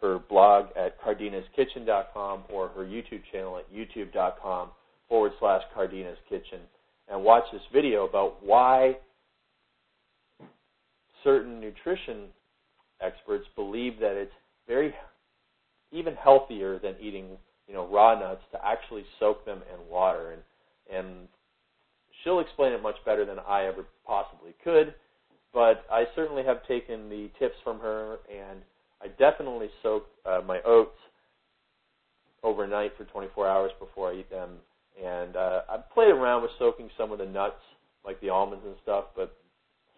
her 0.00 0.20
blog 0.28 0.66
at 0.76 1.00
cardinaskitchen.com 1.02 2.44
or 2.52 2.68
her 2.68 2.84
YouTube 2.84 3.22
channel 3.32 3.58
at 3.58 3.72
youtube.com 3.72 4.68
forward 5.08 5.32
slash 5.40 5.62
Cardina's 5.74 6.18
Kitchen 6.28 6.60
and 7.08 7.24
watch 7.24 7.42
this 7.52 7.62
video 7.72 8.06
about 8.06 8.36
why 8.40 8.96
certain 11.24 11.60
nutrition 11.60 12.26
experts 13.00 13.44
believe 13.56 13.98
that 13.98 14.12
it's 14.12 14.30
very 14.68 14.94
even 15.90 16.14
healthier 16.14 16.78
than 16.78 16.94
eating 17.00 17.36
you 17.68 17.74
know, 17.74 17.86
raw 17.86 18.18
nuts 18.18 18.42
to 18.52 18.58
actually 18.64 19.04
soak 19.20 19.44
them 19.44 19.60
in 19.72 19.90
water, 19.90 20.32
and 20.32 20.42
and 20.90 21.28
she'll 22.22 22.40
explain 22.40 22.72
it 22.72 22.82
much 22.82 22.96
better 23.04 23.24
than 23.24 23.38
I 23.40 23.66
ever 23.66 23.84
possibly 24.06 24.54
could. 24.62 24.94
But 25.52 25.84
I 25.90 26.04
certainly 26.14 26.44
have 26.44 26.66
taken 26.66 27.08
the 27.08 27.30
tips 27.38 27.56
from 27.64 27.80
her, 27.80 28.18
and 28.30 28.60
I 29.02 29.08
definitely 29.18 29.70
soak 29.82 30.06
uh, 30.26 30.40
my 30.46 30.60
oats 30.62 30.98
overnight 32.42 32.92
for 32.96 33.04
24 33.04 33.48
hours 33.48 33.70
before 33.80 34.10
I 34.10 34.16
eat 34.16 34.30
them. 34.30 34.50
And 35.02 35.36
uh, 35.36 35.62
I've 35.70 35.90
played 35.90 36.10
around 36.10 36.42
with 36.42 36.50
soaking 36.58 36.90
some 36.98 37.12
of 37.12 37.18
the 37.18 37.24
nuts, 37.24 37.60
like 38.04 38.20
the 38.20 38.28
almonds 38.30 38.64
and 38.66 38.74
stuff, 38.82 39.06
but 39.16 39.36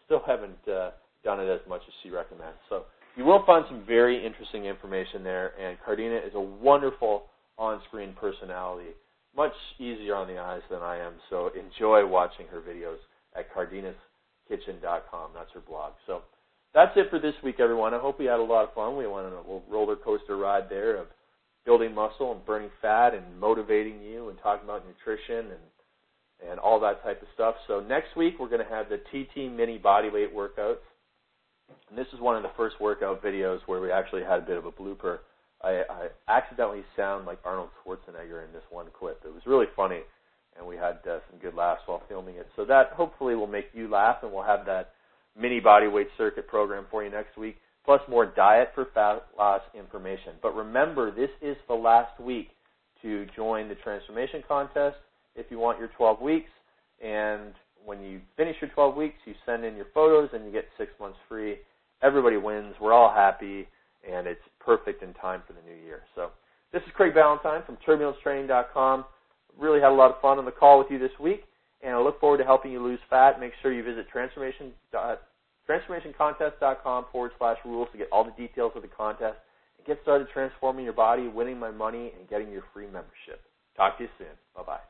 still 0.07 0.23
haven't 0.27 0.69
uh, 0.69 0.91
done 1.25 1.41
it 1.41 1.49
as 1.49 1.61
much 1.69 1.83
as 1.87 1.95
she 2.03 2.11
recommends. 2.11 2.59
So 2.69 2.85
you 3.17 3.25
will 3.25 3.45
find 3.45 3.65
some 3.69 3.85
very 3.87 4.25
interesting 4.25 4.67
information 4.67 5.25
there. 5.25 5.53
And 5.61 5.77
Cardina 5.87 6.27
is 6.27 6.35
a 6.35 6.41
wonderful 6.41 7.25
on-screen 7.59 8.15
personality, 8.19 8.91
much 9.37 9.53
easier 9.79 10.15
on 10.15 10.29
the 10.29 10.39
eyes 10.39 10.63
than 10.71 10.83
I 10.83 10.99
am. 10.99 11.15
So 11.29 11.51
enjoy 11.59 12.07
watching 12.07 12.47
her 12.49 12.61
videos 12.61 12.99
at 13.37 13.53
cardinaskitchen.com. 13.55 15.31
That's 15.35 15.53
her 15.55 15.61
blog. 15.61 15.93
So 16.07 16.23
that's 16.75 16.93
it 16.97 17.11
for 17.11 17.19
this 17.19 17.35
week, 17.43 17.61
everyone. 17.61 17.95
I 17.95 17.99
hope 17.99 18.19
we 18.19 18.27
had 18.27 18.41
a 18.41 18.43
lot 18.43 18.65
of 18.65 18.75
fun. 18.75 18.97
We 18.97 19.07
went 19.07 19.27
on 19.27 19.33
a 19.33 19.37
little 19.37 19.65
roller 19.69 19.97
coaster 19.97 20.37
ride 20.37 20.69
there 20.69 20.97
of 20.97 21.07
building 21.65 21.95
muscle 21.95 22.33
and 22.33 22.45
burning 22.45 22.71
fat 22.81 23.15
and 23.15 23.39
motivating 23.39 24.03
you 24.03 24.29
and 24.29 24.39
talking 24.43 24.65
about 24.65 24.87
nutrition 24.87 25.53
and 25.53 25.61
and 26.49 26.59
all 26.59 26.81
that 26.81 27.03
type 27.03 27.21
of 27.21 27.29
stuff. 27.35 27.55
So 27.67 27.81
next 27.81 28.17
week 28.17 28.37
we're 28.39 28.49
going 28.49 28.65
to 28.65 28.75
have 28.75 28.87
the 28.89 28.97
TT 28.97 29.53
mini 29.53 29.79
bodyweight 29.79 30.33
workouts. 30.33 30.81
And 31.89 31.99
this 31.99 32.07
is 32.15 32.21
one 32.21 32.37
of 32.37 32.43
the 32.43 32.51
first 32.57 32.81
workout 32.81 33.23
videos 33.23 33.59
where 33.67 33.81
we 33.81 33.93
actually 33.93 34.23
had 34.23 34.39
a 34.39 34.47
bit 34.47 34.57
of 34.57 34.65
a 34.65 34.73
blooper. 34.73 35.19
I, 35.63 35.83
I 35.91 36.09
accidentally 36.29 36.83
sound 36.97 37.27
like 37.27 37.39
Arnold 37.45 37.69
Schwarzenegger 37.85 38.47
in 38.47 38.53
this 38.53 38.63
one 38.71 38.87
clip. 38.99 39.23
It 39.25 39.33
was 39.33 39.43
really 39.47 39.67
funny, 39.77 40.01
and 40.57 40.67
we 40.67 40.77
had 40.77 40.99
uh, 41.09 41.19
some 41.31 41.39
good 41.41 41.55
laughs 41.55 41.83
while 41.87 42.03
filming 42.09 42.37
it. 42.37 42.49
So 42.57 42.65
that 42.65 42.93
hopefully 42.93 43.35
will 43.35 43.47
make 43.47 43.67
you 43.75 43.89
laugh, 43.89 44.19
and 44.23 44.33
we'll 44.33 44.45
have 44.45 44.65
that 44.67 44.93
mini 45.39 45.61
bodyweight 45.61 46.09
circuit 46.17 46.49
program 46.49 46.87
for 46.91 47.05
you 47.05 47.11
next 47.11 47.37
week 47.37 47.57
plus 47.85 48.01
more 48.09 48.27
diet 48.27 48.69
for 48.75 48.87
fat 48.95 49.27
loss 49.39 49.63
information. 49.75 50.35
But 50.43 50.55
remember, 50.55 51.11
this 51.11 51.31
is 51.43 51.57
the 51.69 51.75
last 51.75 52.19
week 52.21 52.49
to 53.03 53.27
join 53.35 53.69
the 53.69 53.75
transformation 53.77 54.43
contest 54.47 54.97
if 55.35 55.47
you 55.51 55.59
want 55.59 55.79
your 55.79 55.89
12 55.97 56.21
weeks. 56.21 56.51
And 57.03 57.55
when 57.85 58.03
you 58.03 58.21
finish 58.37 58.57
your 58.61 58.71
12 58.71 58.97
weeks, 58.97 59.17
you 59.25 59.35
send 59.47 59.65
in 59.65 59.77
your 59.77 59.87
photos 59.95 60.31
and 60.33 60.45
you 60.45 60.53
get 60.53 60.67
six 60.77 60.91
months 61.01 61.19
free. 61.29 61.57
Everybody 62.03 62.37
wins. 62.37 62.75
We're 62.81 62.93
all 62.93 63.13
happy, 63.13 63.67
and 64.09 64.27
it's 64.27 64.41
perfect 64.59 65.03
in 65.03 65.13
time 65.15 65.43
for 65.47 65.53
the 65.53 65.63
new 65.63 65.77
year. 65.85 66.03
So 66.15 66.31
this 66.73 66.83
is 66.83 66.89
Craig 66.95 67.15
Ballantyne 67.15 67.63
from 67.65 67.79
TurbulenceTraining.com. 67.87 69.05
Really 69.59 69.81
had 69.81 69.91
a 69.91 69.95
lot 69.95 70.11
of 70.11 70.21
fun 70.21 70.39
on 70.39 70.45
the 70.45 70.53
call 70.53 70.79
with 70.79 70.89
you 70.91 70.99
this 70.99 71.11
week, 71.21 71.45
and 71.83 71.95
I 71.95 72.01
look 72.01 72.21
forward 72.21 72.39
to 72.39 72.45
helping 72.45 72.73
you 72.73 72.83
lose 72.83 73.01
fat. 73.09 73.41
Make 73.41 73.53
sure 73.63 73.73
you 73.73 73.83
visit 73.83 74.09
transformation 74.09 74.73
transformationcontest.com 75.69 77.07
forward 77.13 77.33
slash 77.39 77.59
rules 77.65 77.89
to 77.93 77.99
get 77.99 78.09
all 78.11 78.25
the 78.25 78.33
details 78.33 78.73
of 78.75 78.83
the 78.83 78.89
contest 78.89 79.37
and 79.79 79.87
get 79.87 79.99
started 80.03 80.29
transforming 80.33 80.85
your 80.85 80.95
body, 80.95 81.29
winning 81.29 81.59
my 81.59 81.71
money, 81.71 82.13
and 82.19 82.29
getting 82.29 82.51
your 82.51 82.65
free 82.73 82.87
membership. 82.87 83.43
Talk 83.77 83.99
to 83.99 84.05
you 84.05 84.11
soon. 84.19 84.29
Bye 84.57 84.63
bye. 84.63 84.90